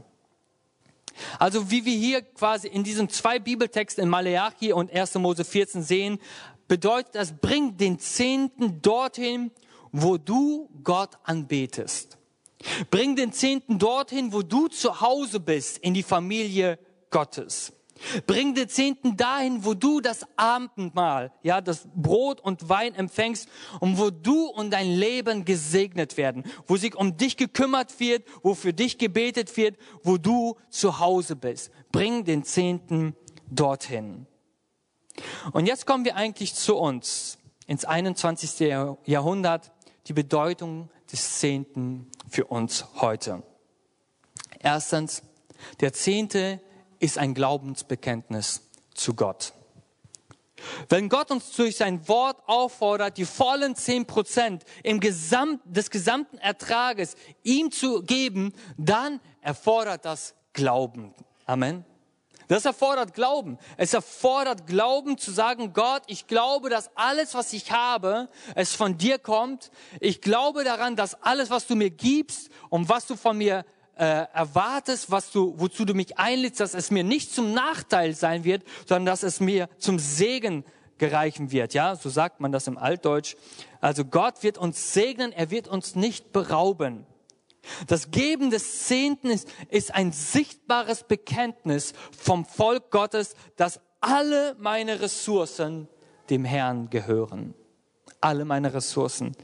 Also 1.40 1.72
wie 1.72 1.86
wir 1.86 1.96
hier 1.96 2.22
quasi 2.22 2.68
in 2.68 2.84
diesen 2.84 3.10
zwei 3.10 3.40
Bibeltexten 3.40 4.04
in 4.04 4.10
Maleachi 4.10 4.74
und 4.74 4.92
1. 4.92 5.16
Mose 5.16 5.46
14 5.46 5.82
sehen, 5.82 6.20
bedeutet 6.68 7.16
das, 7.16 7.32
bring 7.32 7.78
den 7.78 8.00
Zehnten 8.00 8.82
dorthin, 8.82 9.52
wo 9.92 10.18
du 10.18 10.70
Gott 10.84 11.12
anbetest. 11.24 12.18
Bring 12.90 13.16
den 13.16 13.32
Zehnten 13.32 13.80
dorthin, 13.80 14.34
wo 14.34 14.42
du 14.42 14.68
zu 14.68 15.02
Hause 15.02 15.40
bist, 15.40 15.78
in 15.78 15.94
die 15.94 16.04
Familie 16.04 16.80
Gottes. 17.12 17.72
Bring 18.28 18.56
den 18.56 18.68
Zehnten 18.68 19.16
dahin, 19.16 19.64
wo 19.64 19.74
du 19.74 20.02
das 20.02 20.26
Abendmahl, 20.36 21.32
ja, 21.44 21.62
das 21.62 21.88
Brot 21.96 22.42
und 22.42 22.68
Wein 22.68 22.94
empfängst 22.94 23.48
und 23.80 23.98
wo 23.98 24.10
du 24.10 24.48
und 24.48 24.72
dein 24.72 24.92
Leben 24.92 25.46
gesegnet 25.46 26.18
werden, 26.18 26.44
wo 26.68 26.76
sich 26.76 26.96
um 26.96 27.16
dich 27.16 27.38
gekümmert 27.38 28.00
wird, 28.00 28.28
wo 28.44 28.54
für 28.54 28.74
dich 28.74 28.98
gebetet 28.98 29.56
wird, 29.56 29.78
wo 30.04 30.18
du 30.18 30.58
zu 30.70 31.00
Hause 31.00 31.36
bist. 31.36 31.72
Bring 31.92 32.26
den 32.26 32.44
Zehnten 32.44 33.16
dorthin. 33.50 34.28
Und 35.54 35.66
jetzt 35.66 35.86
kommen 35.86 36.04
wir 36.04 36.18
eigentlich 36.18 36.54
zu 36.54 36.76
uns 36.76 37.38
ins 37.66 37.86
21. 37.86 38.60
Jahrhundert, 39.06 39.72
die 40.08 40.14
Bedeutung 40.14 40.90
des 41.12 41.40
Zehnten 41.40 42.12
für 42.30 42.46
uns 42.46 42.86
heute. 43.00 43.44
Erstens, 44.60 45.24
der 45.80 45.94
Zehnte 45.94 46.60
ist 47.06 47.20
ein 47.20 47.36
Glaubensbekenntnis 47.36 48.62
zu 48.96 49.14
Gott. 49.14 49.54
Wenn 50.90 51.08
Gott 51.08 51.30
uns 51.30 51.52
durch 51.52 51.78
sein 51.78 52.08
Wort 52.08 52.42
auffordert, 52.48 53.18
die 53.18 53.26
vollen 53.26 53.76
zehn 53.76 54.08
Prozent 54.08 54.64
im 54.82 55.00
Gesamt, 55.00 55.62
des 55.66 55.92
gesamten 55.92 56.40
Ertrages 56.40 57.16
ihm 57.44 57.72
zu 57.72 58.02
geben, 58.02 58.54
dann 58.78 59.20
erfordert 59.42 60.04
das 60.06 60.34
Glauben. 60.54 61.14
Amen. 61.46 61.86
Das 62.48 62.66
erfordert 62.66 63.14
Glauben. 63.14 63.60
Es 63.78 63.94
erfordert 63.94 64.66
Glauben 64.66 65.20
zu 65.20 65.32
sagen, 65.32 65.74
Gott, 65.74 66.04
ich 66.08 66.26
glaube, 66.26 66.70
dass 66.70 66.90
alles, 66.96 67.36
was 67.36 67.54
ich 67.54 67.72
habe, 67.72 68.30
es 68.56 68.74
von 68.74 68.98
dir 68.98 69.20
kommt. 69.20 69.72
Ich 70.00 70.22
glaube 70.22 70.64
daran, 70.64 70.96
dass 70.96 71.22
alles, 71.22 71.50
was 71.52 71.68
du 71.68 71.76
mir 71.76 71.90
gibst 71.90 72.50
und 72.70 72.90
was 72.90 73.06
du 73.06 73.16
von 73.16 73.38
mir 73.38 73.64
äh, 73.98 74.26
erwartest, 74.34 75.12
was 75.12 75.32
du, 75.32 75.54
wozu 75.58 75.86
du 75.86 75.94
mich 75.94 76.18
einlädst, 76.18 76.60
dass 76.60 76.74
es 76.74 76.92
mir 76.92 77.04
nicht 77.04 77.34
zum 77.34 77.54
Nachteil 77.54 78.14
sein 78.14 78.44
wird, 78.44 78.64
sondern 78.86 79.06
dass 79.06 79.24
es 79.24 79.40
mir 79.40 79.70
zum 79.78 80.00
Segen 80.00 80.66
gereichen 80.98 81.52
wird. 81.52 81.74
Ja, 81.74 81.96
so 81.96 82.10
sagt 82.10 82.40
man 82.40 82.52
das 82.52 82.68
im 82.68 82.78
Altdeutsch. 82.78 83.36
Also 83.82 84.06
Gott 84.06 84.44
wird 84.44 84.58
uns 84.58 84.94
segnen, 84.94 85.32
er 85.32 85.52
wird 85.52 85.68
uns 85.68 85.96
nicht 85.96 86.32
berauben. 86.32 87.06
Das 87.88 88.12
Geben 88.12 88.52
des 88.52 88.86
Zehnten 88.86 89.30
ist, 89.30 89.50
ist 89.70 89.94
ein 89.94 90.12
sichtbares 90.12 91.04
Bekenntnis 91.04 91.94
vom 92.18 92.46
Volk 92.46 92.92
Gottes, 92.92 93.36
dass 93.56 93.80
alle 94.02 94.56
meine 94.60 95.02
Ressourcen 95.02 95.88
dem 96.30 96.46
Herrn 96.46 96.90
gehören 96.90 97.56
alle 98.26 98.44
meine 98.44 98.74
Ressourcen. 98.74 99.38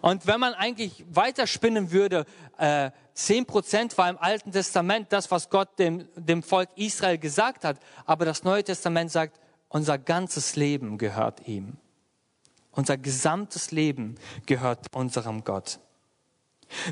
Und 0.00 0.26
wenn 0.28 0.38
man 0.38 0.54
eigentlich 0.54 1.04
weiterspinnen 1.10 1.90
würde, 1.90 2.24
äh, 2.56 2.92
10% 3.14 3.98
war 3.98 4.08
im 4.08 4.16
Alten 4.16 4.52
Testament 4.52 5.12
das, 5.12 5.30
was 5.32 5.50
Gott 5.50 5.76
dem, 5.80 6.08
dem 6.14 6.44
Volk 6.44 6.68
Israel 6.76 7.18
gesagt 7.18 7.64
hat. 7.64 7.80
Aber 8.06 8.24
das 8.24 8.44
Neue 8.44 8.62
Testament 8.62 9.10
sagt, 9.10 9.40
unser 9.68 9.98
ganzes 9.98 10.54
Leben 10.54 10.98
gehört 10.98 11.48
ihm. 11.48 11.78
Unser 12.70 12.96
gesamtes 12.96 13.72
Leben 13.72 14.14
gehört 14.46 14.94
unserem 14.94 15.42
Gott. 15.42 15.80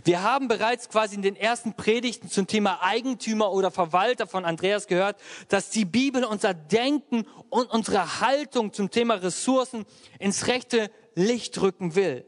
Wir 0.04 0.22
haben 0.22 0.48
bereits 0.48 0.88
quasi 0.88 1.14
in 1.14 1.22
den 1.22 1.37
ersten 1.37 1.74
Predigten 1.74 2.28
zum 2.28 2.46
Thema 2.46 2.82
Eigentümer 2.82 3.52
oder 3.52 3.70
Verwalter 3.70 4.26
von 4.26 4.44
Andreas 4.44 4.87
gehört, 4.87 5.20
dass 5.48 5.70
die 5.70 5.85
Bibel 5.85 6.24
unser 6.24 6.54
Denken 6.54 7.24
und 7.50 7.70
unsere 7.70 8.20
Haltung 8.20 8.72
zum 8.72 8.90
Thema 8.90 9.14
Ressourcen 9.14 9.85
ins 10.18 10.46
rechte 10.48 10.90
Licht 11.16 11.61
rücken 11.61 11.96
will. 11.96 12.24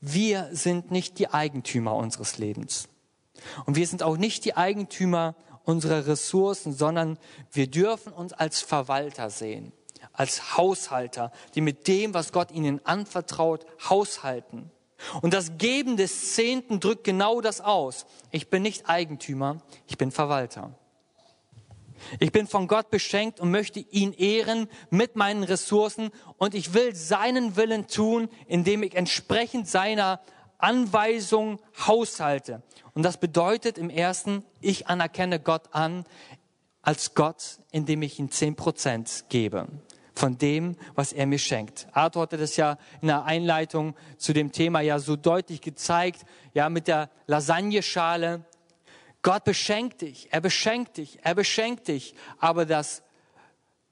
Wir 0.00 0.48
sind 0.52 0.90
nicht 0.90 1.18
die 1.18 1.28
Eigentümer 1.28 1.94
unseres 1.94 2.38
Lebens. 2.38 2.88
Und 3.66 3.76
wir 3.76 3.86
sind 3.86 4.02
auch 4.02 4.16
nicht 4.16 4.44
die 4.44 4.56
Eigentümer 4.56 5.34
unserer 5.64 6.06
Ressourcen, 6.06 6.72
sondern 6.72 7.18
wir 7.52 7.66
dürfen 7.66 8.12
uns 8.12 8.32
als 8.32 8.60
Verwalter 8.60 9.30
sehen, 9.30 9.72
als 10.12 10.56
Haushalter, 10.56 11.32
die 11.54 11.60
mit 11.60 11.86
dem, 11.86 12.14
was 12.14 12.32
Gott 12.32 12.50
ihnen 12.50 12.84
anvertraut, 12.86 13.66
haushalten. 13.88 14.70
Und 15.22 15.34
das 15.34 15.56
Geben 15.58 15.96
des 15.96 16.34
Zehnten 16.34 16.80
drückt 16.80 17.04
genau 17.04 17.40
das 17.40 17.60
aus. 17.60 18.06
Ich 18.30 18.48
bin 18.48 18.62
nicht 18.62 18.88
Eigentümer, 18.88 19.58
ich 19.86 19.98
bin 19.98 20.10
Verwalter. 20.10 20.78
Ich 22.18 22.32
bin 22.32 22.46
von 22.46 22.68
Gott 22.68 22.90
beschenkt 22.90 23.40
und 23.40 23.50
möchte 23.50 23.80
ihn 23.80 24.12
ehren 24.12 24.68
mit 24.90 25.16
meinen 25.16 25.44
Ressourcen 25.44 26.10
und 26.38 26.54
ich 26.54 26.74
will 26.74 26.94
seinen 26.94 27.56
Willen 27.56 27.86
tun, 27.86 28.28
indem 28.46 28.82
ich 28.82 28.94
entsprechend 28.94 29.68
seiner 29.68 30.20
Anweisung 30.58 31.60
haushalte. 31.86 32.62
Und 32.94 33.02
das 33.02 33.18
bedeutet 33.18 33.78
im 33.78 33.90
ersten, 33.90 34.44
ich 34.60 34.88
anerkenne 34.88 35.40
Gott 35.40 35.72
an 35.72 36.04
als 36.82 37.14
Gott, 37.14 37.58
indem 37.72 38.02
ich 38.02 38.18
ihm 38.18 38.30
zehn 38.30 38.56
Prozent 38.56 39.24
gebe 39.28 39.68
von 40.20 40.36
dem, 40.36 40.76
was 40.94 41.14
er 41.14 41.26
mir 41.26 41.38
schenkt. 41.38 41.88
Arthur 41.92 42.22
hatte 42.22 42.36
das 42.36 42.56
ja 42.56 42.76
in 43.00 43.08
der 43.08 43.24
Einleitung 43.24 43.94
zu 44.18 44.34
dem 44.34 44.52
Thema 44.52 44.82
ja 44.82 44.98
so 44.98 45.16
deutlich 45.16 45.62
gezeigt, 45.62 46.26
ja, 46.52 46.68
mit 46.68 46.88
der 46.88 47.08
Lasagneschale. 47.26 48.44
Gott 49.22 49.44
beschenkt 49.44 50.00
dich, 50.00 50.28
er 50.30 50.40
beschenkt 50.40 50.96
dich, 50.96 51.18
er 51.22 51.34
beschenkt 51.34 51.88
dich, 51.88 52.14
aber 52.38 52.64
das, 52.64 53.02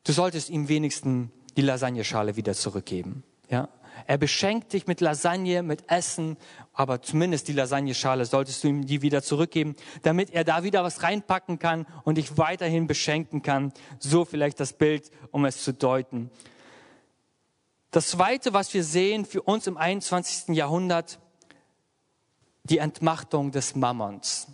du 0.04 0.12
solltest 0.12 0.48
ihm 0.48 0.68
wenigstens 0.68 1.30
die 1.56 1.62
Lasagneschale 1.62 2.36
wieder 2.36 2.54
zurückgeben, 2.54 3.24
ja. 3.50 3.68
Er 4.06 4.16
beschenkt 4.16 4.72
dich 4.72 4.86
mit 4.86 5.00
Lasagne, 5.00 5.62
mit 5.62 5.90
Essen, 5.90 6.36
aber 6.72 7.02
zumindest 7.02 7.48
die 7.48 7.52
Lasagneschale 7.52 8.24
solltest 8.26 8.62
du 8.62 8.68
ihm 8.68 8.86
die 8.86 9.02
wieder 9.02 9.22
zurückgeben, 9.22 9.74
damit 10.02 10.30
er 10.30 10.44
da 10.44 10.62
wieder 10.62 10.84
was 10.84 11.02
reinpacken 11.02 11.58
kann 11.58 11.84
und 12.04 12.16
dich 12.16 12.38
weiterhin 12.38 12.86
beschenken 12.86 13.42
kann. 13.42 13.72
So 13.98 14.24
vielleicht 14.24 14.60
das 14.60 14.72
Bild, 14.72 15.10
um 15.32 15.44
es 15.44 15.64
zu 15.64 15.72
deuten. 15.72 16.30
Das 17.90 18.08
Zweite, 18.08 18.52
was 18.52 18.72
wir 18.74 18.84
sehen 18.84 19.24
für 19.24 19.42
uns 19.42 19.66
im 19.66 19.76
21. 19.76 20.54
Jahrhundert, 20.54 21.18
die 22.64 22.78
Entmachtung 22.78 23.50
des 23.50 23.74
Mammons. 23.74 24.46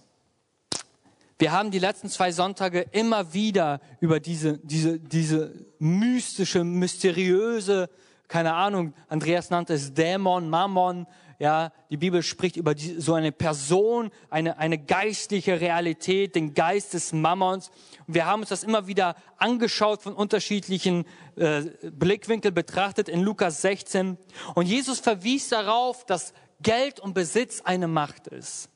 Wir 1.44 1.52
haben 1.52 1.70
die 1.70 1.78
letzten 1.78 2.08
zwei 2.08 2.32
Sonntage 2.32 2.86
immer 2.92 3.34
wieder 3.34 3.82
über 4.00 4.18
diese, 4.18 4.56
diese, 4.62 4.98
diese 4.98 5.52
mystische, 5.78 6.64
mysteriöse 6.64 7.90
keine 8.28 8.54
Ahnung, 8.54 8.94
Andreas 9.08 9.50
nannte 9.50 9.74
es 9.74 9.92
Dämon, 9.92 10.48
Mammon, 10.48 11.06
ja, 11.38 11.70
die 11.90 11.98
Bibel 11.98 12.22
spricht 12.22 12.56
über 12.56 12.74
die, 12.74 12.98
so 12.98 13.12
eine 13.12 13.30
Person, 13.30 14.10
eine, 14.30 14.56
eine 14.56 14.78
geistliche 14.78 15.60
Realität, 15.60 16.34
den 16.34 16.54
Geist 16.54 16.94
des 16.94 17.12
Mammons. 17.12 17.70
Und 18.06 18.14
wir 18.14 18.24
haben 18.24 18.40
uns 18.40 18.48
das 18.48 18.64
immer 18.64 18.86
wieder 18.86 19.14
angeschaut 19.36 20.00
von 20.00 20.14
unterschiedlichen 20.14 21.04
äh, 21.36 21.64
Blickwinkeln 21.90 22.54
betrachtet 22.54 23.10
in 23.10 23.20
Lukas 23.20 23.60
16. 23.60 24.16
Und 24.54 24.64
Jesus 24.64 24.98
verwies 24.98 25.50
darauf, 25.50 26.06
dass 26.06 26.32
Geld 26.62 27.00
und 27.00 27.12
Besitz 27.12 27.60
eine 27.60 27.86
Macht 27.86 28.28
ist. 28.28 28.70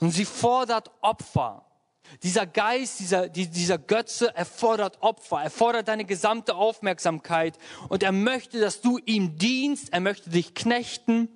Und 0.00 0.12
sie 0.12 0.24
fordert 0.24 0.90
Opfer. 1.02 1.66
Dieser 2.22 2.46
Geist, 2.46 3.00
dieser, 3.00 3.28
dieser 3.28 3.78
Götze 3.78 4.34
erfordert 4.34 4.98
Opfer, 5.02 5.42
er 5.42 5.50
fordert 5.50 5.88
deine 5.88 6.04
gesamte 6.04 6.54
Aufmerksamkeit 6.54 7.58
und 7.88 8.02
er 8.02 8.12
möchte, 8.12 8.60
dass 8.60 8.80
du 8.80 8.98
ihm 9.04 9.36
dienst, 9.38 9.92
er 9.92 10.00
möchte 10.00 10.30
dich 10.30 10.54
knechten. 10.54 11.28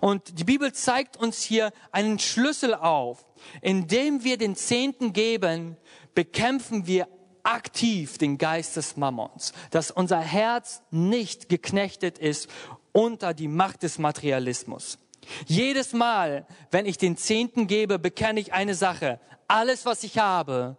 Und 0.00 0.38
die 0.38 0.44
Bibel 0.44 0.72
zeigt 0.72 1.16
uns 1.16 1.42
hier 1.42 1.72
einen 1.92 2.18
Schlüssel 2.18 2.74
auf. 2.74 3.26
Indem 3.60 4.24
wir 4.24 4.38
den 4.38 4.56
Zehnten 4.56 5.12
geben, 5.12 5.76
bekämpfen 6.14 6.86
wir 6.86 7.08
aktiv 7.42 8.18
den 8.18 8.38
Geist 8.38 8.76
des 8.76 8.96
Mammons, 8.96 9.52
dass 9.70 9.90
unser 9.90 10.18
Herz 10.18 10.82
nicht 10.90 11.48
geknechtet 11.48 12.18
ist 12.18 12.48
unter 12.92 13.34
die 13.34 13.48
Macht 13.48 13.82
des 13.82 13.98
Materialismus. 13.98 14.98
Jedes 15.46 15.92
Mal, 15.92 16.46
wenn 16.70 16.86
ich 16.86 16.98
den 16.98 17.16
Zehnten 17.16 17.66
gebe, 17.66 17.98
bekenne 17.98 18.40
ich 18.40 18.52
eine 18.52 18.74
Sache 18.74 19.20
alles, 19.48 19.86
was 19.86 20.04
ich 20.04 20.18
habe, 20.18 20.76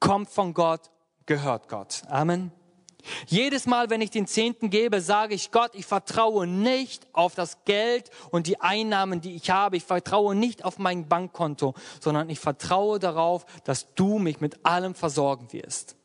kommt 0.00 0.30
von 0.30 0.54
Gott, 0.54 0.90
gehört 1.26 1.68
Gott. 1.68 2.02
Amen. 2.08 2.52
Jedes 3.26 3.66
Mal, 3.66 3.90
wenn 3.90 4.00
ich 4.00 4.10
den 4.10 4.26
Zehnten 4.26 4.70
gebe, 4.70 5.00
sage 5.00 5.34
ich 5.34 5.50
Gott, 5.50 5.72
ich 5.74 5.86
vertraue 5.86 6.46
nicht 6.46 7.06
auf 7.12 7.34
das 7.34 7.64
Geld 7.64 8.10
und 8.30 8.46
die 8.46 8.60
Einnahmen, 8.60 9.20
die 9.20 9.34
ich 9.34 9.50
habe. 9.50 9.76
Ich 9.76 9.84
vertraue 9.84 10.34
nicht 10.34 10.64
auf 10.64 10.78
mein 10.78 11.08
Bankkonto, 11.08 11.74
sondern 12.00 12.30
ich 12.30 12.38
vertraue 12.38 12.98
darauf, 12.98 13.44
dass 13.64 13.92
du 13.94 14.18
mich 14.18 14.40
mit 14.40 14.64
allem 14.64 14.94
versorgen 14.94 15.52
wirst. 15.52 15.96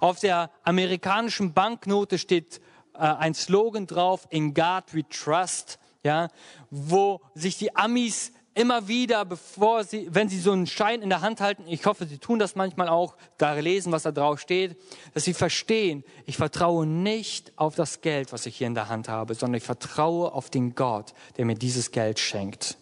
Auf 0.00 0.20
der 0.20 0.50
amerikanischen 0.62 1.52
Banknote 1.52 2.18
steht 2.18 2.60
äh, 2.94 2.98
ein 2.98 3.34
Slogan 3.34 3.86
drauf, 3.86 4.26
In 4.30 4.54
God 4.54 4.84
we 4.92 5.08
trust, 5.08 5.78
ja, 6.02 6.28
wo 6.70 7.20
sich 7.34 7.58
die 7.58 7.74
Amis 7.76 8.32
immer 8.60 8.88
wieder, 8.88 9.24
bevor 9.24 9.84
sie, 9.84 10.06
wenn 10.10 10.28
sie 10.28 10.38
so 10.38 10.52
einen 10.52 10.66
Schein 10.66 11.00
in 11.00 11.08
der 11.08 11.22
Hand 11.22 11.40
halten, 11.40 11.64
ich 11.66 11.86
hoffe, 11.86 12.06
sie 12.06 12.18
tun 12.18 12.38
das 12.38 12.56
manchmal 12.56 12.88
auch, 12.88 13.16
da 13.38 13.54
lesen, 13.54 13.90
was 13.90 14.02
da 14.02 14.12
drauf 14.12 14.38
steht, 14.38 14.76
dass 15.14 15.24
sie 15.24 15.32
verstehen, 15.32 16.04
ich 16.26 16.36
vertraue 16.36 16.84
nicht 16.84 17.52
auf 17.56 17.74
das 17.74 18.02
Geld, 18.02 18.34
was 18.34 18.44
ich 18.44 18.56
hier 18.56 18.66
in 18.66 18.74
der 18.74 18.90
Hand 18.90 19.08
habe, 19.08 19.34
sondern 19.34 19.56
ich 19.56 19.64
vertraue 19.64 20.32
auf 20.32 20.50
den 20.50 20.74
Gott, 20.74 21.14
der 21.38 21.46
mir 21.46 21.54
dieses 21.54 21.90
Geld 21.90 22.18
schenkt. 22.18 22.76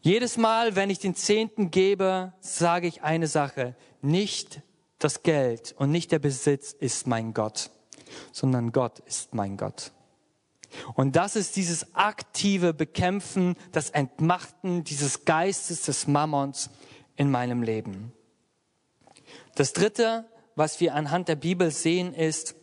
Jedes 0.00 0.38
Mal, 0.38 0.76
wenn 0.76 0.88
ich 0.88 0.98
den 0.98 1.14
Zehnten 1.14 1.70
gebe, 1.70 2.32
sage 2.40 2.86
ich 2.86 3.02
eine 3.02 3.26
Sache, 3.26 3.76
nicht 4.00 4.62
das 4.98 5.22
Geld 5.22 5.74
und 5.76 5.90
nicht 5.90 6.10
der 6.10 6.20
Besitz 6.20 6.72
ist 6.72 7.06
mein 7.06 7.34
Gott, 7.34 7.70
sondern 8.32 8.72
Gott 8.72 9.00
ist 9.00 9.34
mein 9.34 9.58
Gott. 9.58 9.92
Und 10.94 11.16
das 11.16 11.36
ist 11.36 11.56
dieses 11.56 11.94
aktive 11.94 12.72
Bekämpfen, 12.74 13.56
das 13.72 13.90
Entmachten 13.90 14.84
dieses 14.84 15.24
Geistes 15.24 15.82
des 15.82 16.06
Mammons 16.06 16.70
in 17.16 17.30
meinem 17.30 17.62
Leben. 17.62 18.12
Das 19.54 19.72
Dritte, 19.72 20.26
was 20.54 20.80
wir 20.80 20.94
anhand 20.94 21.28
der 21.28 21.36
Bibel 21.36 21.70
sehen, 21.70 22.14
ist, 22.14 22.54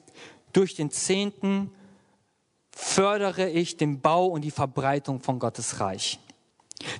durch 0.53 0.75
den 0.75 0.91
Zehnten 0.91 1.71
fördere 2.71 3.49
ich 3.49 3.77
den 3.77 4.01
Bau 4.01 4.27
und 4.27 4.41
die 4.41 4.51
Verbreitung 4.51 5.19
von 5.19 5.39
Gottes 5.39 5.79
Reich. 5.79 6.19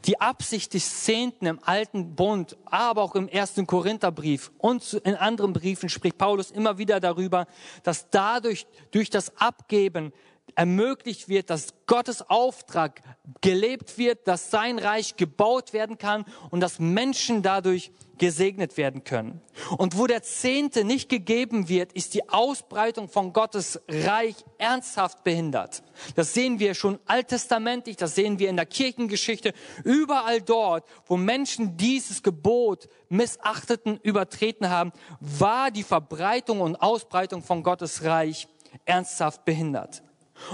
Die 0.05 0.19
Absicht 0.19 0.73
des 0.73 1.03
Zehnten 1.03 1.45
im 1.45 1.59
Alten 1.63 2.15
Bund, 2.15 2.57
aber 2.65 3.03
auch 3.03 3.15
im 3.15 3.27
ersten 3.27 3.67
Korintherbrief 3.67 4.51
und 4.57 4.93
in 4.93 5.15
anderen 5.15 5.53
Briefen 5.53 5.89
spricht 5.89 6.17
Paulus 6.17 6.49
immer 6.49 6.79
wieder 6.79 6.99
darüber, 6.99 7.45
dass 7.83 8.09
dadurch, 8.09 8.65
durch 8.89 9.11
das 9.11 9.37
Abgeben 9.37 10.13
ermöglicht 10.57 11.29
wird, 11.29 11.51
dass 11.51 11.75
Gottes 11.85 12.27
Auftrag 12.27 13.03
gelebt 13.41 13.99
wird, 13.99 14.27
dass 14.27 14.49
sein 14.49 14.79
Reich 14.79 15.15
gebaut 15.15 15.71
werden 15.71 15.99
kann 15.99 16.25
und 16.49 16.61
dass 16.61 16.79
Menschen 16.79 17.43
dadurch 17.43 17.91
gesegnet 18.17 18.75
werden 18.75 19.03
können. 19.03 19.39
Und 19.77 19.99
wo 19.99 20.07
der 20.07 20.23
Zehnte 20.23 20.83
nicht 20.83 21.09
gegeben 21.09 21.69
wird, 21.69 21.93
ist 21.93 22.15
die 22.15 22.27
Ausbreitung 22.27 23.07
von 23.07 23.33
Gottes 23.33 23.79
Reich 23.87 24.35
ernsthaft 24.57 25.23
behindert. 25.23 25.83
Das 26.15 26.33
sehen 26.33 26.57
wir 26.59 26.73
schon 26.73 26.97
alttestamentlich, 27.05 27.95
das 27.95 28.15
sehen 28.15 28.39
wir 28.39 28.49
in 28.49 28.55
der 28.55 28.65
Kirchengeschichte. 28.65 29.53
Überall 29.83 30.41
dort, 30.41 30.85
wo 31.05 31.17
Menschen 31.17 31.77
dieses 31.77 32.23
Gebot 32.23 32.89
missachteten, 33.09 33.99
übertreten 34.01 34.71
haben, 34.71 34.91
war 35.19 35.69
die 35.69 35.83
Verbreitung 35.83 36.61
und 36.61 36.77
Ausbreitung 36.77 37.43
von 37.43 37.61
Gottes 37.61 38.03
Reich 38.03 38.47
ernsthaft 38.85 39.45
behindert. 39.45 40.01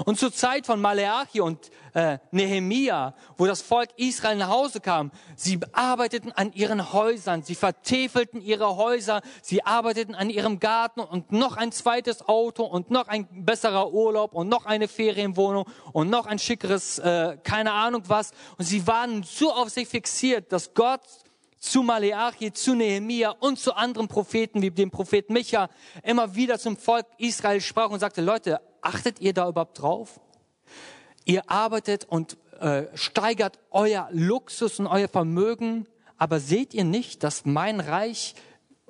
Und 0.06 0.19
zur 0.19 0.34
Zeit 0.34 0.65
von 0.65 0.82
Maleachi 0.82 1.41
und 1.41 1.72
äh, 1.93 2.17
Nehemia, 2.32 3.13
wo 3.38 3.46
das 3.46 3.62
Volk 3.62 3.89
Israel 3.98 4.38
nach 4.38 4.50
Hause 4.50 4.80
kam, 4.80 5.12
sie 5.36 5.60
arbeiteten 5.72 6.32
an 6.32 6.54
ihren 6.54 6.93
Häusern, 6.93 7.43
sie 7.43 7.56
vertäfelten 7.56 8.41
ihre 8.41 8.76
Häuser, 8.76 9.22
sie 9.41 9.63
arbeiteten 9.63 10.15
an 10.15 10.30
ihrem 10.30 10.60
Garten 10.60 11.02
und 11.02 11.32
noch 11.32 11.58
ein 11.58 11.72
zweites 11.72 12.28
Auto 12.28 12.63
und 12.63 12.91
noch 12.91 13.08
ein 13.08 13.28
besserer 13.46 13.91
Urlaub 13.91 14.34
und 14.34 14.50
noch 14.50 14.65
eine 14.65 14.88
Ferienwohnung 14.88 15.65
und 15.91 16.10
noch 16.10 16.26
ein 16.26 16.39
schickeres, 16.39 17.00
äh, 17.00 17.38
keine 17.43 17.74
Ahnung 17.74 18.04
was. 18.08 18.32
Und 18.58 18.65
sie 18.65 18.86
waren 18.88 19.24
so 19.24 19.54
auf 19.54 19.69
sich 19.69 19.88
fixiert, 19.88 20.52
dass 20.52 20.74
Gott 20.74 21.02
zu 21.63 21.82
Maleachi, 21.82 22.52
zu 22.52 22.76
Nehemia 22.76 23.32
und 23.39 23.58
zu 23.58 23.74
anderen 23.74 24.10
Propheten 24.10 24.62
wie 24.62 24.69
dem 24.69 24.91
Prophet 24.91 25.30
Micha 25.30 25.69
immer 26.04 26.36
wieder 26.36 26.60
zum 26.60 26.76
Volk 26.76 27.06
Israel 27.17 27.62
sprach 27.62 27.89
und 27.89 28.00
sagte, 28.00 28.22
Leute, 28.22 28.60
achtet 28.86 29.19
ihr 29.19 29.34
da 29.34 29.48
überhaupt 29.48 29.82
drauf? 29.82 30.19
Ihr 31.26 31.50
arbeitet 31.50 32.06
und 32.06 32.38
äh, 32.60 32.84
steigert 32.96 33.60
euer 33.72 34.10
Luxus 34.12 34.80
und 34.80 34.88
euer 34.88 35.08
Vermögen, 35.08 35.88
aber 36.17 36.39
seht 36.39 36.74
ihr 36.74 36.84
nicht, 36.84 37.24
dass 37.24 37.46
mein 37.46 37.80
Reich 37.80 38.36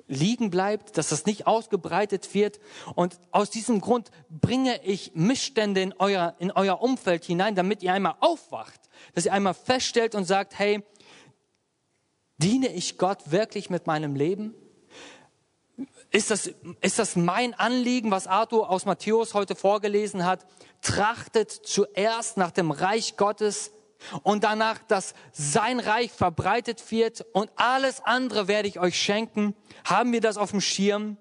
liegen 0.07 0.49
bleibt, 0.49 0.97
dass 0.97 1.09
das 1.09 1.25
nicht 1.25 1.47
ausgebreitet 1.47 2.33
wird. 2.33 2.59
Und 2.95 3.19
aus 3.31 3.49
diesem 3.49 3.79
Grund 3.81 4.11
bringe 4.29 4.83
ich 4.83 5.11
Missstände 5.15 5.81
in 5.81 5.93
euer, 5.97 6.35
in 6.39 6.51
euer 6.51 6.81
Umfeld 6.81 7.23
hinein, 7.23 7.55
damit 7.55 7.83
ihr 7.83 7.93
einmal 7.93 8.15
aufwacht, 8.19 8.81
dass 9.15 9.25
ihr 9.25 9.33
einmal 9.33 9.53
feststellt 9.53 10.13
und 10.15 10.25
sagt, 10.25 10.59
hey, 10.59 10.83
Diene 12.43 12.67
ich 12.73 12.97
Gott 12.97 13.31
wirklich 13.31 13.69
mit 13.69 13.87
meinem 13.87 14.15
Leben? 14.15 14.53
Ist 16.13 16.29
das, 16.29 16.51
ist 16.81 16.99
das 16.99 17.15
mein 17.15 17.55
Anliegen, 17.55 18.11
was 18.11 18.27
Arthur 18.27 18.69
aus 18.69 18.85
Matthäus 18.85 19.33
heute 19.33 19.55
vorgelesen 19.55 20.25
hat? 20.25 20.45
Trachtet 20.83 21.49
zuerst 21.49 22.37
nach 22.37 22.51
dem 22.51 22.69
Reich 22.69 23.17
Gottes 23.17 23.71
und 24.21 24.43
danach, 24.43 24.77
dass 24.87 25.15
sein 25.31 25.79
Reich 25.79 26.11
verbreitet 26.11 26.91
wird 26.91 27.25
und 27.33 27.49
alles 27.55 27.99
andere 27.99 28.47
werde 28.47 28.67
ich 28.67 28.79
euch 28.79 28.95
schenken. 28.95 29.55
Haben 29.85 30.11
wir 30.11 30.21
das 30.21 30.37
auf 30.37 30.51
dem 30.51 30.61
Schirm? 30.61 31.17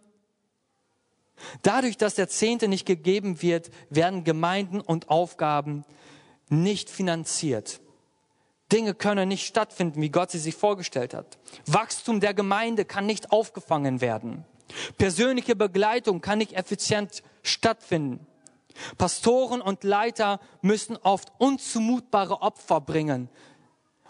Dadurch, 1.63 1.97
dass 1.97 2.15
der 2.15 2.29
Zehnte 2.29 2.69
nicht 2.69 2.85
gegeben 2.85 3.41
wird, 3.41 3.71
werden 3.89 4.25
Gemeinden 4.25 4.83
und 4.83 5.09
Aufgaben 5.09 5.87
nicht 6.51 6.91
finanziert. 6.91 7.81
Dinge 8.71 8.93
können 8.93 9.31
nicht 9.31 9.47
stattfinden, 9.47 10.03
wie 10.03 10.11
Gott 10.11 10.31
sie 10.31 10.39
sich 10.39 10.55
vorgestellt 10.55 11.15
hat. 11.15 11.39
Wachstum 11.65 12.21
der 12.21 12.35
Gemeinde 12.35 12.85
kann 12.85 13.07
nicht 13.07 13.33
aufgefangen 13.33 14.03
werden. 14.03 14.45
Persönliche 14.99 15.57
Begleitung 15.57 16.21
kann 16.21 16.39
nicht 16.39 16.55
effizient 16.55 17.23
stattfinden. 17.43 18.27
Pastoren 18.99 19.61
und 19.61 19.85
Leiter 19.85 20.41
müssen 20.63 20.97
oft 20.97 21.33
unzumutbare 21.39 22.41
Opfer 22.41 22.81
bringen. 22.81 23.29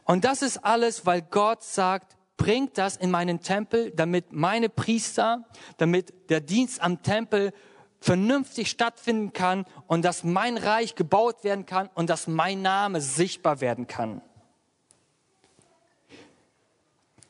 Und 0.04 0.24
das 0.24 0.42
ist 0.42 0.58
alles, 0.64 1.06
weil 1.06 1.22
Gott 1.22 1.62
sagt, 1.62 2.16
bringt 2.36 2.78
das 2.78 2.96
in 2.96 3.10
meinen 3.10 3.40
Tempel, 3.40 3.90
damit 3.92 4.32
meine 4.32 4.68
Priester, 4.68 5.44
damit 5.76 6.30
der 6.30 6.40
Dienst 6.40 6.80
am 6.80 7.02
Tempel 7.02 7.52
vernünftig 8.00 8.68
stattfinden 8.68 9.32
kann 9.32 9.64
und 9.86 10.04
dass 10.04 10.24
mein 10.24 10.56
Reich 10.56 10.96
gebaut 10.96 11.44
werden 11.44 11.66
kann 11.66 11.88
und 11.94 12.10
dass 12.10 12.26
mein 12.26 12.60
Name 12.60 13.00
sichtbar 13.00 13.60
werden 13.60 13.86
kann. 13.86 14.22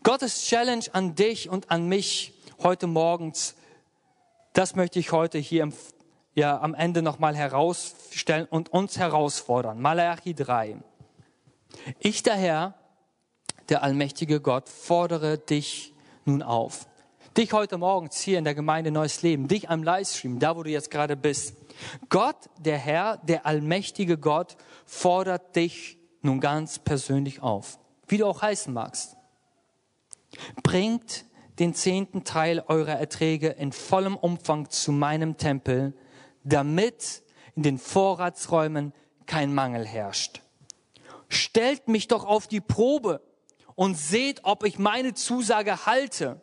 Gottes 0.03 0.47
Challenge 0.47 0.85
an 0.93 1.15
dich 1.15 1.49
und 1.49 1.71
an 1.71 1.89
mich 1.89 2.32
heute 2.63 2.87
morgens, 2.87 3.55
das 4.53 4.77
möchte 4.77 4.99
ich 4.99 5.13
heute 5.13 5.39
hier 5.39 5.63
im, 5.65 5.73
ja, 6.35 6.61
am 6.61 6.75
Ende 6.75 7.03
nochmal 7.03 7.35
herausstellen 7.35 8.47
und 8.51 8.69
uns 8.69 8.99
herausfordern. 8.99 9.81
Malachi 9.81 10.35
3. 10.35 10.77
Ich 11.99 12.23
daher, 12.23 12.75
der 13.69 13.83
allmächtige 13.83 14.41
Gott, 14.41 14.69
fordere 14.69 15.39
dich 15.39 15.93
nun 16.25 16.43
auf. 16.43 16.87
Dich 17.37 17.53
heute 17.53 17.79
Morgen 17.79 18.11
hier 18.13 18.39
in 18.39 18.45
der 18.45 18.55
Gemeinde 18.55 18.91
Neues 18.91 19.23
Leben, 19.23 19.49
dich 19.49 19.71
am 19.71 19.83
Livestream, 19.83 20.39
da 20.39 20.55
wo 20.57 20.63
du 20.63 20.71
jetzt 20.71 20.91
gerade 20.91 21.17
bist. 21.17 21.57
Gott, 22.11 22.37
der 22.59 22.77
Herr, 22.77 23.17
der 23.19 23.47
allmächtige 23.47 24.19
Gott, 24.19 24.57
fordert 24.85 25.57
dich 25.57 25.97
nun 26.21 26.41
ganz 26.41 26.79
persönlich 26.79 27.43
auf. 27.43 27.79
Wie 28.07 28.19
du 28.19 28.27
auch 28.27 28.43
heißen 28.43 28.73
magst. 28.73 29.17
Bringt 30.63 31.25
den 31.59 31.75
zehnten 31.75 32.25
Teil 32.25 32.63
eurer 32.67 32.99
Erträge 32.99 33.49
in 33.49 33.73
vollem 33.73 34.17
Umfang 34.17 34.71
zu 34.71 34.93
meinem 34.93 35.37
Tempel, 35.37 35.95
damit 36.45 37.23
in 37.55 37.63
den 37.63 37.79
Vorratsräumen 37.79 38.93
kein 39.27 39.55
Mangel 39.55 39.87
herrscht. 39.87 40.43
Stellt 41.29 41.89
mich 41.89 42.09
doch 42.09 42.25
auf 42.25 42.47
die 42.47 42.61
Probe 42.61 43.21
und 43.75 43.97
seht, 43.97 44.45
ob 44.45 44.65
ich 44.65 44.79
meine 44.79 45.15
Zusage 45.15 45.87
halte. 45.87 46.41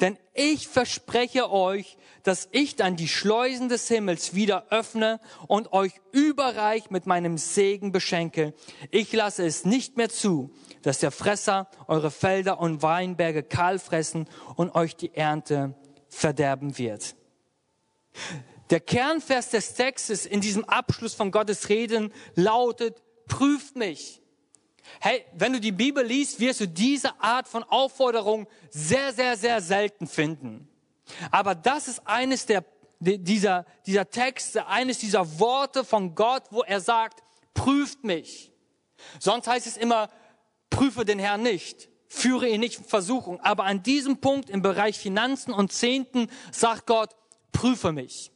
Denn 0.00 0.18
ich 0.34 0.68
verspreche 0.68 1.50
euch, 1.50 1.96
dass 2.22 2.48
ich 2.52 2.76
dann 2.76 2.96
die 2.96 3.08
Schleusen 3.08 3.68
des 3.70 3.88
Himmels 3.88 4.34
wieder 4.34 4.66
öffne 4.70 5.20
und 5.46 5.72
euch 5.72 5.92
überreich 6.12 6.90
mit 6.90 7.06
meinem 7.06 7.38
Segen 7.38 7.92
beschenke. 7.92 8.54
Ich 8.90 9.12
lasse 9.12 9.44
es 9.46 9.64
nicht 9.64 9.96
mehr 9.96 10.10
zu, 10.10 10.50
dass 10.82 10.98
der 10.98 11.10
Fresser 11.10 11.68
eure 11.86 12.10
Felder 12.10 12.60
und 12.60 12.82
Weinberge 12.82 13.42
kahl 13.42 13.78
fressen 13.78 14.28
und 14.56 14.74
euch 14.74 14.96
die 14.96 15.14
Ernte 15.14 15.74
verderben 16.08 16.78
wird. 16.78 17.14
Der 18.70 18.80
Kernvers 18.80 19.50
des 19.50 19.74
Textes 19.74 20.26
in 20.26 20.40
diesem 20.40 20.64
Abschluss 20.64 21.14
von 21.14 21.30
Gottes 21.30 21.68
Reden 21.68 22.12
lautet, 22.34 23.02
prüft 23.26 23.76
mich. 23.76 24.22
Hey, 25.00 25.24
wenn 25.34 25.52
du 25.52 25.60
die 25.60 25.72
Bibel 25.72 26.04
liest, 26.04 26.40
wirst 26.40 26.60
du 26.60 26.68
diese 26.68 27.20
Art 27.20 27.48
von 27.48 27.62
Aufforderung 27.64 28.46
sehr, 28.70 29.12
sehr, 29.12 29.36
sehr 29.36 29.60
selten 29.60 30.06
finden. 30.06 30.68
Aber 31.30 31.54
das 31.54 31.88
ist 31.88 32.06
eines 32.06 32.46
der, 32.46 32.64
dieser, 33.00 33.66
dieser 33.86 34.08
Texte, 34.08 34.66
eines 34.66 34.98
dieser 34.98 35.38
Worte 35.38 35.84
von 35.84 36.14
Gott, 36.14 36.44
wo 36.50 36.62
er 36.62 36.80
sagt, 36.80 37.22
prüft 37.54 38.04
mich. 38.04 38.52
Sonst 39.18 39.48
heißt 39.48 39.66
es 39.66 39.76
immer, 39.76 40.10
prüfe 40.70 41.04
den 41.04 41.18
Herrn 41.18 41.42
nicht, 41.42 41.88
führe 42.08 42.48
ihn 42.48 42.60
nicht 42.60 42.78
in 42.78 42.84
Versuchung. 42.84 43.40
Aber 43.40 43.64
an 43.64 43.82
diesem 43.82 44.18
Punkt 44.18 44.48
im 44.48 44.62
Bereich 44.62 44.98
Finanzen 44.98 45.52
und 45.52 45.72
Zehnten 45.72 46.28
sagt 46.52 46.86
Gott, 46.86 47.10
prüfe 47.52 47.92
mich. 47.92 48.30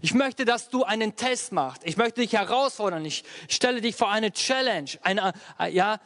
Ich 0.00 0.14
möchte, 0.14 0.44
dass 0.44 0.68
du 0.68 0.84
einen 0.84 1.16
Test 1.16 1.52
machst. 1.52 1.82
Ich 1.84 1.96
möchte 1.96 2.20
dich 2.20 2.34
herausfordern. 2.34 3.04
Ich 3.04 3.24
stelle 3.48 3.80
dich 3.80 3.96
vor 3.96 4.10
eine 4.10 4.32
Challenge. 4.32 4.90
Eine, 5.02 5.32
äh, 5.58 5.72
ja, 5.72 5.98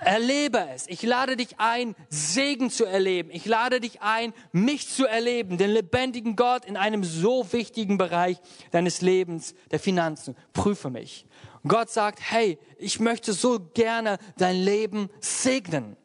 erlebe 0.00 0.66
es. 0.74 0.86
Ich 0.88 1.02
lade 1.02 1.36
dich 1.36 1.58
ein, 1.58 1.94
Segen 2.08 2.70
zu 2.70 2.84
erleben. 2.84 3.30
Ich 3.32 3.46
lade 3.46 3.80
dich 3.80 4.02
ein, 4.02 4.34
mich 4.52 4.88
zu 4.88 5.06
erleben, 5.06 5.58
den 5.58 5.70
lebendigen 5.70 6.36
Gott 6.36 6.64
in 6.64 6.76
einem 6.76 7.04
so 7.04 7.52
wichtigen 7.52 7.98
Bereich 7.98 8.38
deines 8.72 9.00
Lebens, 9.00 9.54
der 9.70 9.78
Finanzen. 9.78 10.36
Prüfe 10.52 10.90
mich. 10.90 11.26
Gott 11.66 11.90
sagt, 11.90 12.18
hey, 12.20 12.58
ich 12.78 13.00
möchte 13.00 13.32
so 13.32 13.60
gerne 13.74 14.18
dein 14.36 14.56
Leben 14.56 15.10
segnen. 15.20 15.96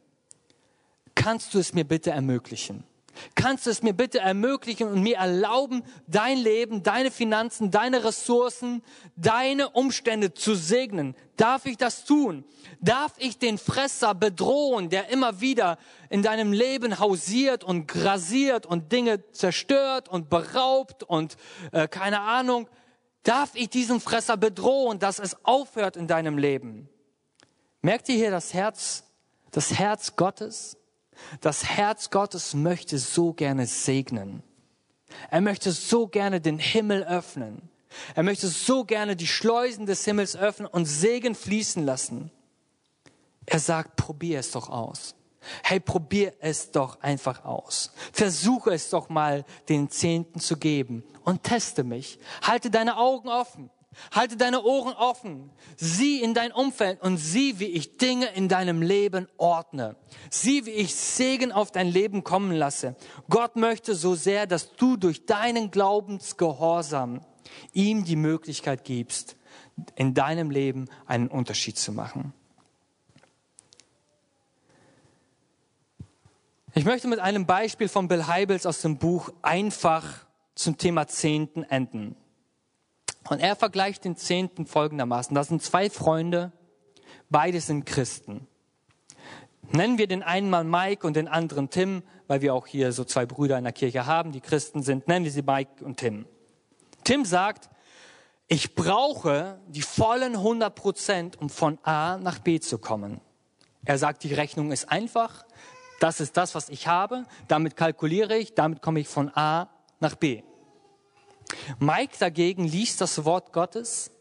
Kannst 1.15 1.53
du 1.53 1.59
es 1.59 1.73
mir 1.73 1.83
bitte 1.83 2.11
ermöglichen? 2.11 2.83
Kannst 3.35 3.65
du 3.65 3.69
es 3.69 3.81
mir 3.81 3.93
bitte 3.93 4.19
ermöglichen 4.19 4.87
und 4.87 5.01
mir 5.01 5.17
erlauben, 5.17 5.83
dein 6.07 6.37
Leben, 6.37 6.83
deine 6.83 7.11
Finanzen, 7.11 7.71
deine 7.71 8.03
Ressourcen, 8.03 8.83
deine 9.15 9.69
Umstände 9.69 10.33
zu 10.33 10.55
segnen? 10.55 11.15
Darf 11.35 11.65
ich 11.65 11.77
das 11.77 12.05
tun? 12.05 12.43
Darf 12.79 13.13
ich 13.17 13.37
den 13.37 13.57
Fresser 13.57 14.13
bedrohen, 14.13 14.89
der 14.89 15.09
immer 15.09 15.41
wieder 15.41 15.77
in 16.09 16.21
deinem 16.21 16.53
Leben 16.53 16.99
hausiert 16.99 17.63
und 17.63 17.87
grasiert 17.87 18.65
und 18.65 18.91
Dinge 18.91 19.31
zerstört 19.31 20.09
und 20.09 20.29
beraubt 20.29 21.03
und 21.03 21.37
äh, 21.71 21.87
keine 21.87 22.21
Ahnung? 22.21 22.67
Darf 23.27 23.55
ich 23.55 23.69
diesen 23.69 23.99
Fresser 23.99 24.37
bedrohen, 24.37 24.99
dass 24.99 25.19
es 25.19 25.35
aufhört 25.43 25.97
in 25.97 26.07
deinem 26.07 26.37
Leben? 26.37 26.87
Merkt 27.81 28.07
ihr 28.07 28.15
hier 28.15 28.31
das 28.31 28.53
Herz, 28.53 29.03
das 29.51 29.73
Herz 29.73 30.15
Gottes? 30.15 30.77
Das 31.41 31.65
Herz 31.65 32.09
Gottes 32.09 32.53
möchte 32.53 32.97
so 32.97 33.33
gerne 33.33 33.65
segnen. 33.67 34.43
Er 35.29 35.41
möchte 35.41 35.73
so 35.73 36.07
gerne 36.07 36.39
den 36.39 36.57
Himmel 36.57 37.03
öffnen. 37.03 37.69
Er 38.15 38.23
möchte 38.23 38.47
so 38.47 38.85
gerne 38.85 39.17
die 39.17 39.27
Schleusen 39.27 39.85
des 39.85 40.05
Himmels 40.05 40.37
öffnen 40.37 40.69
und 40.69 40.85
Segen 40.85 41.35
fließen 41.35 41.83
lassen. 41.83 42.31
Er 43.45 43.59
sagt, 43.59 43.97
probier 43.97 44.39
es 44.39 44.51
doch 44.51 44.69
aus. 44.69 45.16
Hey, 45.63 45.79
probier 45.79 46.33
es 46.39 46.71
doch 46.71 47.01
einfach 47.01 47.45
aus. 47.45 47.91
Versuche 48.11 48.71
es 48.71 48.89
doch 48.89 49.09
mal, 49.09 49.45
den 49.69 49.89
Zehnten 49.89 50.39
zu 50.39 50.57
geben 50.57 51.03
und 51.23 51.43
teste 51.43 51.83
mich. 51.83 52.19
Halte 52.41 52.69
deine 52.69 52.97
Augen 52.97 53.29
offen. 53.29 53.69
Halte 54.11 54.37
deine 54.37 54.63
Ohren 54.63 54.93
offen. 54.93 55.49
Sieh 55.75 56.21
in 56.21 56.33
dein 56.33 56.51
Umfeld 56.51 57.01
und 57.01 57.17
sieh, 57.17 57.59
wie 57.59 57.65
ich 57.65 57.97
Dinge 57.97 58.27
in 58.27 58.47
deinem 58.47 58.81
Leben 58.81 59.27
ordne. 59.37 59.95
Sieh, 60.29 60.65
wie 60.65 60.71
ich 60.71 60.95
Segen 60.95 61.51
auf 61.51 61.71
dein 61.71 61.87
Leben 61.87 62.23
kommen 62.23 62.51
lasse. 62.51 62.95
Gott 63.29 63.55
möchte 63.55 63.95
so 63.95 64.15
sehr, 64.15 64.47
dass 64.47 64.75
du 64.75 64.97
durch 64.97 65.25
deinen 65.25 65.71
Glaubensgehorsam 65.71 67.21
ihm 67.73 68.03
die 68.03 68.15
Möglichkeit 68.15 68.83
gibst, 68.83 69.35
in 69.95 70.13
deinem 70.13 70.51
Leben 70.51 70.89
einen 71.05 71.27
Unterschied 71.27 71.77
zu 71.77 71.91
machen. 71.91 72.33
Ich 76.77 76.85
möchte 76.85 77.07
mit 77.07 77.17
einem 77.17 77.47
Beispiel 77.47 77.87
von 77.87 78.07
Bill 78.07 78.27
Heibels 78.27 78.67
aus 78.67 78.83
dem 78.83 78.99
Buch 78.99 79.31
Einfach 79.41 80.27
zum 80.53 80.77
Thema 80.77 81.07
Zehnten 81.07 81.63
enden. 81.63 82.15
Und 83.27 83.39
er 83.39 83.55
vergleicht 83.55 84.05
den 84.05 84.15
Zehnten 84.15 84.67
folgendermaßen. 84.67 85.33
Das 85.33 85.47
sind 85.47 85.63
zwei 85.63 85.89
Freunde, 85.89 86.51
beide 87.31 87.61
sind 87.61 87.87
Christen. 87.87 88.45
Nennen 89.71 89.97
wir 89.97 90.05
den 90.05 90.21
einen 90.21 90.51
mal 90.51 90.63
Mike 90.63 91.07
und 91.07 91.15
den 91.15 91.27
anderen 91.27 91.71
Tim, 91.71 92.03
weil 92.27 92.41
wir 92.41 92.53
auch 92.53 92.67
hier 92.67 92.91
so 92.91 93.03
zwei 93.03 93.25
Brüder 93.25 93.57
in 93.57 93.63
der 93.63 93.73
Kirche 93.73 94.05
haben, 94.05 94.31
die 94.31 94.39
Christen 94.39 94.83
sind. 94.83 95.07
Nennen 95.07 95.25
wir 95.25 95.31
sie 95.31 95.41
Mike 95.41 95.83
und 95.83 95.97
Tim. 95.97 96.27
Tim 97.03 97.25
sagt, 97.25 97.71
ich 98.47 98.75
brauche 98.75 99.59
die 99.67 99.81
vollen 99.81 100.35
100 100.35 100.75
Prozent, 100.75 101.41
um 101.41 101.49
von 101.49 101.79
A 101.81 102.19
nach 102.19 102.37
B 102.37 102.59
zu 102.59 102.77
kommen. 102.77 103.19
Er 103.83 103.97
sagt, 103.97 104.23
die 104.23 104.35
Rechnung 104.35 104.71
ist 104.71 104.91
einfach. 104.91 105.46
Das 105.99 106.19
ist 106.19 106.37
das, 106.37 106.55
was 106.55 106.69
ich 106.69 106.87
habe. 106.87 107.25
Damit 107.47 107.75
kalkuliere 107.75 108.37
ich. 108.37 108.53
Damit 108.53 108.81
komme 108.81 108.99
ich 108.99 109.07
von 109.07 109.29
A 109.35 109.69
nach 109.99 110.15
B. 110.15 110.43
Mike 111.79 112.15
dagegen 112.19 112.65
liest 112.65 113.01
das 113.01 113.23
Wort 113.25 113.53
Gottes 113.53 114.11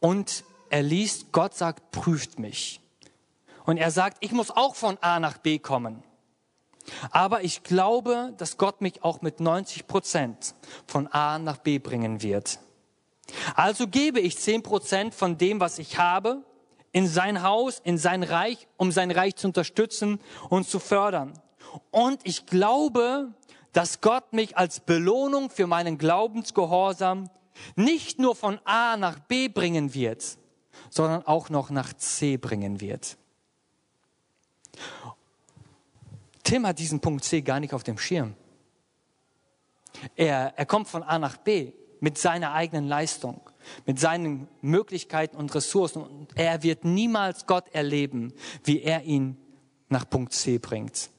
und 0.00 0.44
er 0.70 0.82
liest, 0.82 1.32
Gott 1.32 1.54
sagt, 1.54 1.90
prüft 1.90 2.38
mich. 2.38 2.80
Und 3.64 3.76
er 3.76 3.90
sagt, 3.90 4.18
ich 4.20 4.32
muss 4.32 4.50
auch 4.50 4.74
von 4.74 4.98
A 5.02 5.20
nach 5.20 5.38
B 5.38 5.58
kommen. 5.58 6.02
Aber 7.10 7.44
ich 7.44 7.62
glaube, 7.62 8.32
dass 8.38 8.56
Gott 8.56 8.80
mich 8.80 9.04
auch 9.04 9.20
mit 9.20 9.40
90 9.40 9.86
Prozent 9.86 10.54
von 10.86 11.06
A 11.08 11.38
nach 11.38 11.58
B 11.58 11.78
bringen 11.78 12.22
wird. 12.22 12.58
Also 13.54 13.86
gebe 13.86 14.20
ich 14.20 14.38
10 14.38 14.62
Prozent 14.62 15.14
von 15.14 15.38
dem, 15.38 15.60
was 15.60 15.78
ich 15.78 15.98
habe, 15.98 16.42
in 16.92 17.06
sein 17.06 17.42
Haus, 17.42 17.80
in 17.84 17.98
sein 17.98 18.22
Reich, 18.22 18.66
um 18.76 18.92
sein 18.92 19.10
Reich 19.10 19.36
zu 19.36 19.46
unterstützen 19.46 20.20
und 20.48 20.68
zu 20.68 20.78
fördern. 20.78 21.32
Und 21.90 22.20
ich 22.24 22.46
glaube, 22.46 23.32
dass 23.72 24.00
Gott 24.00 24.32
mich 24.32 24.56
als 24.56 24.80
Belohnung 24.80 25.50
für 25.50 25.66
meinen 25.66 25.98
Glaubensgehorsam 25.98 27.30
nicht 27.76 28.18
nur 28.18 28.34
von 28.34 28.58
A 28.64 28.96
nach 28.96 29.18
B 29.20 29.48
bringen 29.48 29.94
wird, 29.94 30.38
sondern 30.88 31.24
auch 31.26 31.50
noch 31.50 31.70
nach 31.70 31.92
C 31.92 32.36
bringen 32.36 32.80
wird. 32.80 33.16
Tim 36.42 36.66
hat 36.66 36.78
diesen 36.78 37.00
Punkt 37.00 37.24
C 37.24 37.42
gar 37.42 37.60
nicht 37.60 37.74
auf 37.74 37.84
dem 37.84 37.98
Schirm. 37.98 38.34
Er, 40.16 40.54
er 40.56 40.66
kommt 40.66 40.88
von 40.88 41.02
A 41.02 41.18
nach 41.18 41.36
B 41.36 41.72
mit 42.00 42.18
seiner 42.18 42.52
eigenen 42.52 42.88
Leistung, 42.88 43.40
mit 43.86 43.98
seinen 43.98 44.48
Möglichkeiten 44.60 45.36
und 45.36 45.54
Ressourcen. 45.54 46.02
Und 46.02 46.36
er 46.36 46.62
wird 46.62 46.84
niemals 46.84 47.46
Gott 47.46 47.66
erleben, 47.72 48.32
wie 48.64 48.82
er 48.82 49.02
ihn 49.04 49.36
nach 49.88 50.08
Punkt 50.08 50.32
C 50.32 50.58
bringt, 50.58 51.10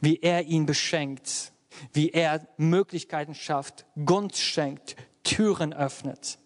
wie 0.00 0.18
er 0.20 0.44
ihn 0.44 0.66
beschenkt, 0.66 1.52
wie 1.92 2.10
er 2.10 2.46
Möglichkeiten 2.56 3.34
schafft, 3.34 3.86
Gunst 4.04 4.38
schenkt, 4.38 4.96
Türen 5.22 5.72
öffnet. 5.72 6.38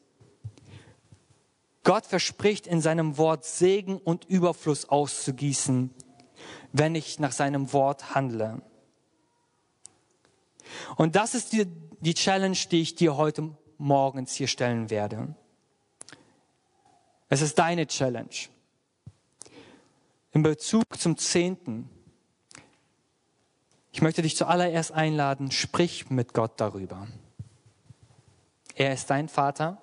Gott 1.84 2.06
verspricht 2.06 2.66
in 2.66 2.80
seinem 2.80 3.18
Wort 3.18 3.44
Segen 3.44 3.98
und 3.98 4.24
Überfluss 4.24 4.88
auszugießen, 4.88 5.90
wenn 6.72 6.94
ich 6.94 7.18
nach 7.18 7.32
seinem 7.32 7.72
Wort 7.72 8.14
handle. 8.14 8.62
Und 10.96 11.14
das 11.14 11.34
ist 11.34 11.52
die, 11.52 11.66
die 12.00 12.14
Challenge, 12.14 12.56
die 12.70 12.80
ich 12.80 12.94
dir 12.94 13.16
heute 13.16 13.50
morgens 13.78 14.34
hier 14.34 14.48
stellen 14.48 14.90
werde. 14.90 15.34
Es 17.28 17.40
ist 17.40 17.58
deine 17.58 17.86
Challenge. 17.86 18.48
In 20.32 20.42
Bezug 20.42 20.84
zum 20.98 21.16
Zehnten. 21.16 21.88
Ich 23.92 24.02
möchte 24.02 24.22
dich 24.22 24.36
zuallererst 24.36 24.92
einladen, 24.92 25.50
sprich 25.50 26.10
mit 26.10 26.34
Gott 26.34 26.52
darüber. 26.56 27.06
Er 28.74 28.92
ist 28.92 29.10
dein 29.10 29.28
Vater. 29.28 29.80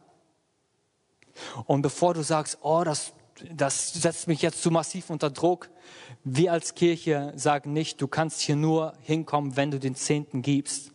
Und 1.65 1.81
bevor 1.81 2.13
du 2.13 2.21
sagst, 2.21 2.59
oh, 2.61 2.83
das, 2.83 3.13
das 3.53 3.93
setzt 3.93 4.27
mich 4.27 4.41
jetzt 4.41 4.61
zu 4.61 4.69
massiv 4.69 5.09
unter 5.09 5.29
Druck, 5.29 5.69
wir 6.23 6.51
als 6.51 6.75
Kirche 6.75 7.33
sagen 7.35 7.73
nicht, 7.73 8.01
du 8.01 8.07
kannst 8.07 8.41
hier 8.41 8.55
nur 8.55 8.93
hinkommen, 9.01 9.55
wenn 9.55 9.71
du 9.71 9.79
den 9.79 9.95
Zehnten 9.95 10.41
gibst. 10.41 10.91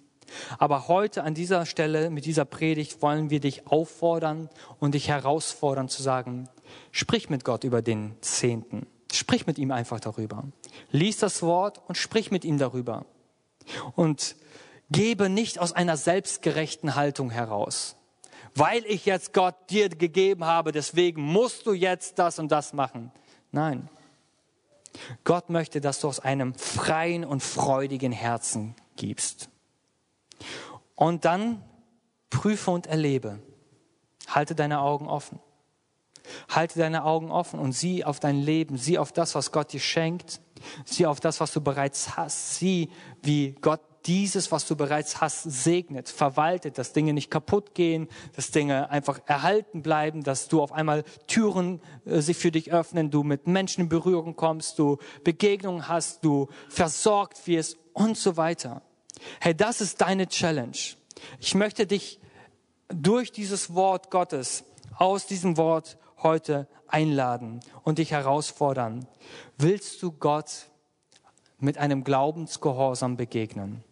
Aber 0.58 0.88
heute 0.88 1.22
an 1.24 1.34
dieser 1.34 1.66
Stelle 1.66 2.10
mit 2.10 2.24
dieser 2.24 2.44
Predigt 2.44 3.02
wollen 3.02 3.30
wir 3.30 3.40
dich 3.40 3.66
auffordern 3.66 4.48
und 4.78 4.94
dich 4.94 5.08
herausfordern 5.08 5.88
zu 5.88 6.02
sagen, 6.02 6.48
sprich 6.92 7.30
mit 7.30 7.44
Gott 7.44 7.64
über 7.64 7.82
den 7.82 8.16
Zehnten. 8.20 8.86
Sprich 9.12 9.46
mit 9.46 9.58
ihm 9.58 9.70
einfach 9.70 10.00
darüber. 10.00 10.44
Lies 10.90 11.18
das 11.18 11.42
Wort 11.42 11.80
und 11.86 11.96
sprich 11.96 12.30
mit 12.30 12.44
ihm 12.44 12.58
darüber. 12.58 13.06
Und 13.94 14.36
gebe 14.90 15.28
nicht 15.28 15.58
aus 15.58 15.72
einer 15.72 15.96
selbstgerechten 15.96 16.94
Haltung 16.94 17.30
heraus. 17.30 17.96
Weil 18.54 18.84
ich 18.86 19.06
jetzt 19.06 19.32
Gott 19.32 19.54
dir 19.70 19.88
gegeben 19.88 20.44
habe, 20.44 20.72
deswegen 20.72 21.22
musst 21.22 21.66
du 21.66 21.72
jetzt 21.72 22.18
das 22.18 22.38
und 22.38 22.50
das 22.50 22.72
machen. 22.72 23.12
Nein. 23.52 23.88
Gott 25.24 25.50
möchte, 25.50 25.80
dass 25.80 26.00
du 26.00 26.08
aus 26.08 26.20
einem 26.20 26.54
freien 26.54 27.24
und 27.24 27.42
freudigen 27.42 28.12
Herzen 28.12 28.74
gibst. 28.96 29.50
Und 30.94 31.24
dann 31.24 31.62
prüfe 32.30 32.70
und 32.70 32.86
erlebe. 32.86 33.40
Halte 34.28 34.54
deine 34.54 34.80
Augen 34.80 35.08
offen. 35.08 35.40
Halte 36.48 36.78
deine 36.78 37.04
Augen 37.04 37.30
offen 37.30 37.60
und 37.60 37.72
sieh 37.72 38.04
auf 38.04 38.18
dein 38.18 38.40
Leben, 38.40 38.76
sieh 38.76 38.98
auf 38.98 39.12
das, 39.12 39.34
was 39.34 39.52
Gott 39.52 39.72
dir 39.72 39.80
schenkt, 39.80 40.40
sieh 40.84 41.06
auf 41.06 41.20
das, 41.20 41.40
was 41.40 41.52
du 41.52 41.60
bereits 41.60 42.16
hast, 42.16 42.56
sieh, 42.56 42.90
wie 43.22 43.52
Gott 43.60 43.80
dieses, 44.06 44.52
was 44.52 44.66
du 44.66 44.76
bereits 44.76 45.20
hast, 45.20 45.42
segnet, 45.42 46.08
verwaltet, 46.08 46.78
dass 46.78 46.92
Dinge 46.92 47.12
nicht 47.12 47.30
kaputt 47.30 47.74
gehen, 47.74 48.08
dass 48.34 48.50
Dinge 48.50 48.90
einfach 48.90 49.20
erhalten 49.26 49.82
bleiben, 49.82 50.22
dass 50.22 50.48
du 50.48 50.62
auf 50.62 50.72
einmal 50.72 51.02
Türen 51.26 51.80
äh, 52.04 52.20
sich 52.20 52.36
für 52.36 52.52
dich 52.52 52.72
öffnen, 52.72 53.10
du 53.10 53.22
mit 53.22 53.46
Menschen 53.46 53.82
in 53.82 53.88
Berührung 53.88 54.36
kommst, 54.36 54.78
du 54.78 54.98
Begegnungen 55.24 55.88
hast, 55.88 56.24
du 56.24 56.48
versorgt 56.68 57.46
wirst 57.46 57.76
und 57.92 58.16
so 58.16 58.36
weiter. 58.36 58.82
Hey, 59.40 59.54
das 59.54 59.80
ist 59.80 60.00
deine 60.00 60.28
Challenge. 60.28 60.76
Ich 61.40 61.54
möchte 61.54 61.86
dich 61.86 62.20
durch 62.88 63.32
dieses 63.32 63.74
Wort 63.74 64.10
Gottes, 64.10 64.64
aus 64.96 65.26
diesem 65.26 65.56
Wort 65.56 65.98
heute 66.22 66.68
einladen 66.88 67.60
und 67.82 67.98
dich 67.98 68.12
herausfordern. 68.12 69.06
Willst 69.58 70.02
du 70.02 70.12
Gott 70.12 70.70
mit 71.58 71.78
einem 71.78 72.04
Glaubensgehorsam 72.04 73.16
begegnen? 73.16 73.82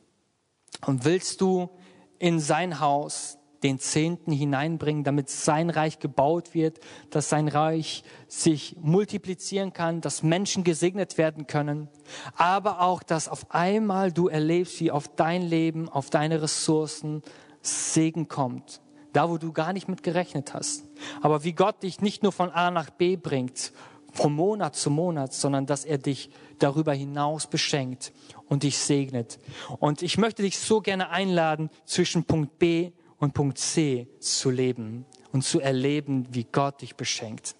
Und 0.87 1.05
willst 1.05 1.41
du 1.41 1.71
in 2.19 2.41
sein 2.41 2.81
Haus 2.81 3.39
den 3.65 3.79
Zehnten 3.79 4.31
hineinbringen, 4.31 5.05
damit 5.05 5.31
sein 5.31 5.71
Reich 5.71 5.99
gebaut 5.99 6.55
wird, 6.55 6.79
dass 7.11 7.31
sein 7.31 7.49
Reich 7.49 8.05
sich 8.29 8.77
multiplizieren 8.81 9.73
kann, 9.73 10.03
dass 10.03 10.23
Menschen 10.23 10.63
gesegnet 10.63 11.17
werden 11.17 11.47
können, 11.47 11.89
aber 12.37 12.83
auch, 12.83 13.03
dass 13.03 13.27
auf 13.27 13.51
einmal 13.51 14.13
du 14.13 14.29
erlebst, 14.29 14.79
wie 14.81 14.91
auf 14.91 15.09
dein 15.09 15.43
Leben, 15.43 15.89
auf 15.89 16.11
deine 16.11 16.43
Ressourcen 16.43 17.23
Segen 17.63 18.29
kommt, 18.29 18.83
da 19.15 19.31
wo 19.31 19.39
du 19.39 19.53
gar 19.53 19.73
nicht 19.73 19.89
mit 19.89 20.03
gerechnet 20.03 20.53
hast. 20.53 20.85
Aber 21.23 21.43
wie 21.45 21.55
Gott 21.55 21.83
dich 21.83 22.03
nicht 22.03 22.23
nur 22.23 22.33
von 22.33 22.51
A 22.51 22.71
nach 22.71 22.91
B 22.91 23.17
bringt, 23.17 23.73
von 24.13 24.35
Monat 24.35 24.77
zu 24.77 24.91
Monat, 24.91 25.33
sondern 25.33 25.65
dass 25.65 25.87
er 25.87 25.97
dich 25.97 26.29
darüber 26.59 26.93
hinaus 26.93 27.47
beschenkt 27.47 28.13
und 28.49 28.63
dich 28.63 28.79
segnet. 28.79 29.39
Und 29.81 30.03
ich 30.03 30.19
möchte 30.19 30.43
dich 30.43 30.59
so 30.59 30.83
gerne 30.83 31.09
einladen, 31.09 31.71
zwischen 31.87 32.25
Punkt 32.25 32.59
B 32.59 32.93
und 33.25 33.33
Punkt 33.33 33.59
C 33.59 34.07
zu 34.21 34.51
leben 34.51 35.05
und 35.33 35.43
zu 35.43 35.61
erleben, 35.61 36.27
wie 36.31 36.45
Gott 36.45 36.83
dich 36.83 36.95
beschenkt. 36.95 37.57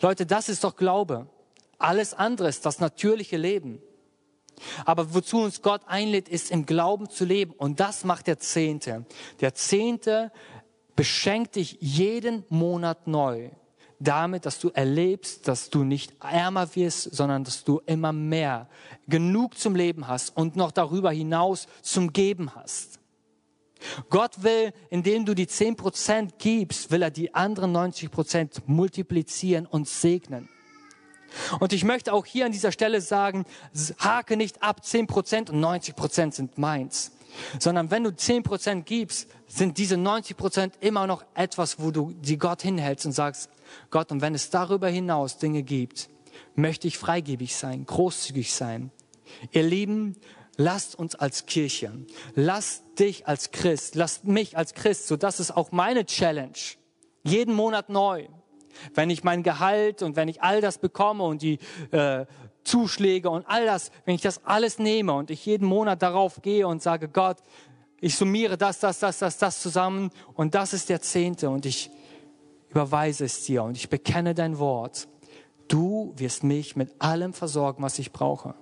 Leute, 0.00 0.26
das 0.26 0.48
ist 0.48 0.64
doch 0.64 0.76
Glaube. 0.76 1.26
Alles 1.78 2.14
andere 2.14 2.48
ist 2.48 2.64
das 2.64 2.80
natürliche 2.80 3.36
Leben. 3.36 3.82
Aber 4.84 5.12
wozu 5.14 5.38
uns 5.38 5.60
Gott 5.62 5.82
einlädt, 5.86 6.28
ist 6.28 6.50
im 6.50 6.66
Glauben 6.66 7.10
zu 7.10 7.24
leben. 7.24 7.52
Und 7.52 7.80
das 7.80 8.04
macht 8.04 8.28
der 8.28 8.38
Zehnte. 8.38 9.04
Der 9.40 9.54
Zehnte 9.54 10.30
beschenkt 10.94 11.56
dich 11.56 11.78
jeden 11.80 12.44
Monat 12.48 13.06
neu 13.06 13.50
damit, 13.98 14.46
dass 14.46 14.58
du 14.58 14.70
erlebst, 14.70 15.46
dass 15.48 15.70
du 15.70 15.84
nicht 15.84 16.12
ärmer 16.20 16.74
wirst, 16.74 17.14
sondern 17.14 17.44
dass 17.44 17.64
du 17.64 17.80
immer 17.86 18.12
mehr 18.12 18.68
genug 19.06 19.56
zum 19.56 19.76
Leben 19.76 20.08
hast 20.08 20.36
und 20.36 20.56
noch 20.56 20.72
darüber 20.72 21.12
hinaus 21.12 21.66
zum 21.82 22.12
Geben 22.12 22.54
hast. 22.54 23.01
Gott 24.10 24.42
will, 24.42 24.72
indem 24.90 25.24
du 25.24 25.34
die 25.34 25.46
zehn 25.46 25.76
Prozent 25.76 26.38
gibst, 26.38 26.90
will 26.90 27.02
er 27.02 27.10
die 27.10 27.34
anderen 27.34 27.72
90 27.72 28.10
Prozent 28.10 28.62
multiplizieren 28.66 29.66
und 29.66 29.88
segnen. 29.88 30.48
Und 31.60 31.72
ich 31.72 31.84
möchte 31.84 32.12
auch 32.12 32.26
hier 32.26 32.46
an 32.46 32.52
dieser 32.52 32.72
Stelle 32.72 33.00
sagen, 33.00 33.44
hake 33.98 34.36
nicht 34.36 34.62
ab, 34.62 34.84
zehn 34.84 35.06
Prozent 35.06 35.50
und 35.50 35.60
90 35.60 35.96
Prozent 35.96 36.34
sind 36.34 36.58
meins. 36.58 37.12
Sondern 37.58 37.90
wenn 37.90 38.04
du 38.04 38.14
zehn 38.14 38.42
Prozent 38.42 38.84
gibst, 38.84 39.28
sind 39.46 39.78
diese 39.78 39.96
90 39.96 40.36
Prozent 40.36 40.74
immer 40.80 41.06
noch 41.06 41.24
etwas, 41.34 41.80
wo 41.80 41.90
du 41.90 42.12
die 42.20 42.36
Gott 42.36 42.60
hinhältst 42.62 43.06
und 43.06 43.12
sagst, 43.12 43.48
Gott, 43.90 44.12
und 44.12 44.20
wenn 44.20 44.34
es 44.34 44.50
darüber 44.50 44.88
hinaus 44.88 45.38
Dinge 45.38 45.62
gibt, 45.62 46.10
möchte 46.54 46.88
ich 46.88 46.98
freigebig 46.98 47.56
sein, 47.56 47.86
großzügig 47.86 48.52
sein. 48.52 48.90
Ihr 49.50 49.62
Lieben, 49.62 50.16
lasst 50.56 50.98
uns 50.98 51.14
als 51.14 51.46
Kirche, 51.46 51.92
lasst 52.34 52.84
dich 52.98 53.26
als 53.26 53.50
Christ, 53.50 53.94
lasst 53.94 54.24
mich 54.24 54.56
als 54.56 54.74
Christ, 54.74 55.06
so 55.06 55.16
das 55.16 55.40
ist 55.40 55.50
auch 55.50 55.72
meine 55.72 56.04
Challenge, 56.06 56.52
jeden 57.22 57.54
Monat 57.54 57.88
neu. 57.88 58.26
Wenn 58.94 59.10
ich 59.10 59.22
mein 59.22 59.42
Gehalt 59.42 60.02
und 60.02 60.16
wenn 60.16 60.28
ich 60.28 60.42
all 60.42 60.60
das 60.60 60.78
bekomme 60.78 61.24
und 61.24 61.42
die 61.42 61.58
äh, 61.90 62.24
Zuschläge 62.64 63.28
und 63.28 63.46
all 63.46 63.66
das, 63.66 63.90
wenn 64.04 64.14
ich 64.14 64.22
das 64.22 64.44
alles 64.46 64.78
nehme 64.78 65.12
und 65.12 65.30
ich 65.30 65.44
jeden 65.44 65.66
Monat 65.66 66.00
darauf 66.02 66.40
gehe 66.42 66.66
und 66.66 66.82
sage, 66.82 67.08
Gott, 67.08 67.38
ich 68.00 68.16
summiere 68.16 68.56
das, 68.56 68.80
das, 68.80 68.98
das, 68.98 69.18
das, 69.18 69.38
das 69.38 69.60
zusammen 69.60 70.10
und 70.34 70.54
das 70.54 70.72
ist 70.72 70.88
der 70.88 71.02
Zehnte 71.02 71.50
und 71.50 71.66
ich 71.66 71.90
überweise 72.70 73.26
es 73.26 73.44
dir 73.44 73.62
und 73.62 73.76
ich 73.76 73.90
bekenne 73.90 74.34
dein 74.34 74.58
Wort. 74.58 75.06
Du 75.68 76.12
wirst 76.16 76.42
mich 76.44 76.74
mit 76.76 77.00
allem 77.00 77.32
versorgen, 77.32 77.82
was 77.82 77.98
ich 77.98 78.12
brauche. 78.12 78.54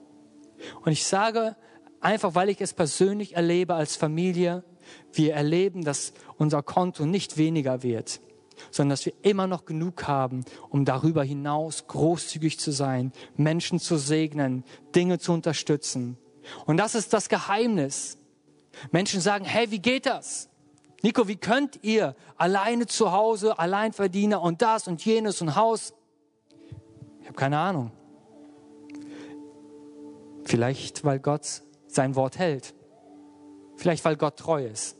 Und 0.82 0.93
ich 0.93 1.07
sage 1.07 1.57
einfach, 2.01 2.34
weil 2.34 2.48
ich 2.48 2.61
es 2.61 2.74
persönlich 2.74 3.36
erlebe 3.36 3.74
als 3.74 3.96
Familie, 3.96 4.64
wir 5.12 5.34
erleben, 5.34 5.84
dass 5.84 6.12
unser 6.36 6.62
Konto 6.62 7.07
nicht 7.07 7.36
weniger 7.36 7.82
wird, 7.82 8.20
sondern 8.70 8.90
dass 8.90 9.07
wir 9.07 9.12
immer 9.22 9.46
noch 9.46 9.64
genug 9.64 10.07
haben, 10.09 10.44
um 10.68 10.84
darüber 10.84 11.22
hinaus 11.22 11.86
großzügig 11.86 12.59
zu 12.59 12.72
sein, 12.72 13.12
Menschen 13.36 13.78
zu 13.78 13.96
segnen, 13.96 14.64
Dinge 14.94 15.18
zu 15.18 15.32
unterstützen. 15.32 16.18
Und 16.66 16.78
das 16.78 16.94
ist 16.94 17.12
das 17.12 17.28
Geheimnis. 17.28 18.18
Menschen 18.90 19.20
sagen, 19.20 19.44
hey, 19.44 19.70
wie 19.70 19.80
geht 19.80 20.07
das? 20.07 20.48
Nico, 21.03 21.28
wie 21.28 21.36
könnt 21.36 21.82
ihr 21.82 22.14
alleine 22.36 22.86
zu 22.86 23.12
Hause, 23.12 23.59
Alleinverdiener 23.59 24.42
und 24.42 24.61
das 24.61 24.86
und 24.86 25.05
jenes 25.05 25.40
und 25.40 25.57
Haus? 25.57 25.94
Ich 27.20 27.26
habe 27.26 27.36
keine 27.36 27.59
Ahnung. 27.59 27.92
Vielleicht, 30.44 31.05
weil 31.05 31.20
Gott 31.20 31.62
sein 31.95 32.16
Wort 32.16 32.38
hält. 32.38 32.74
Vielleicht, 33.76 34.05
weil 34.05 34.16
Gott 34.16 34.36
treu 34.36 34.64
ist. 34.64 34.97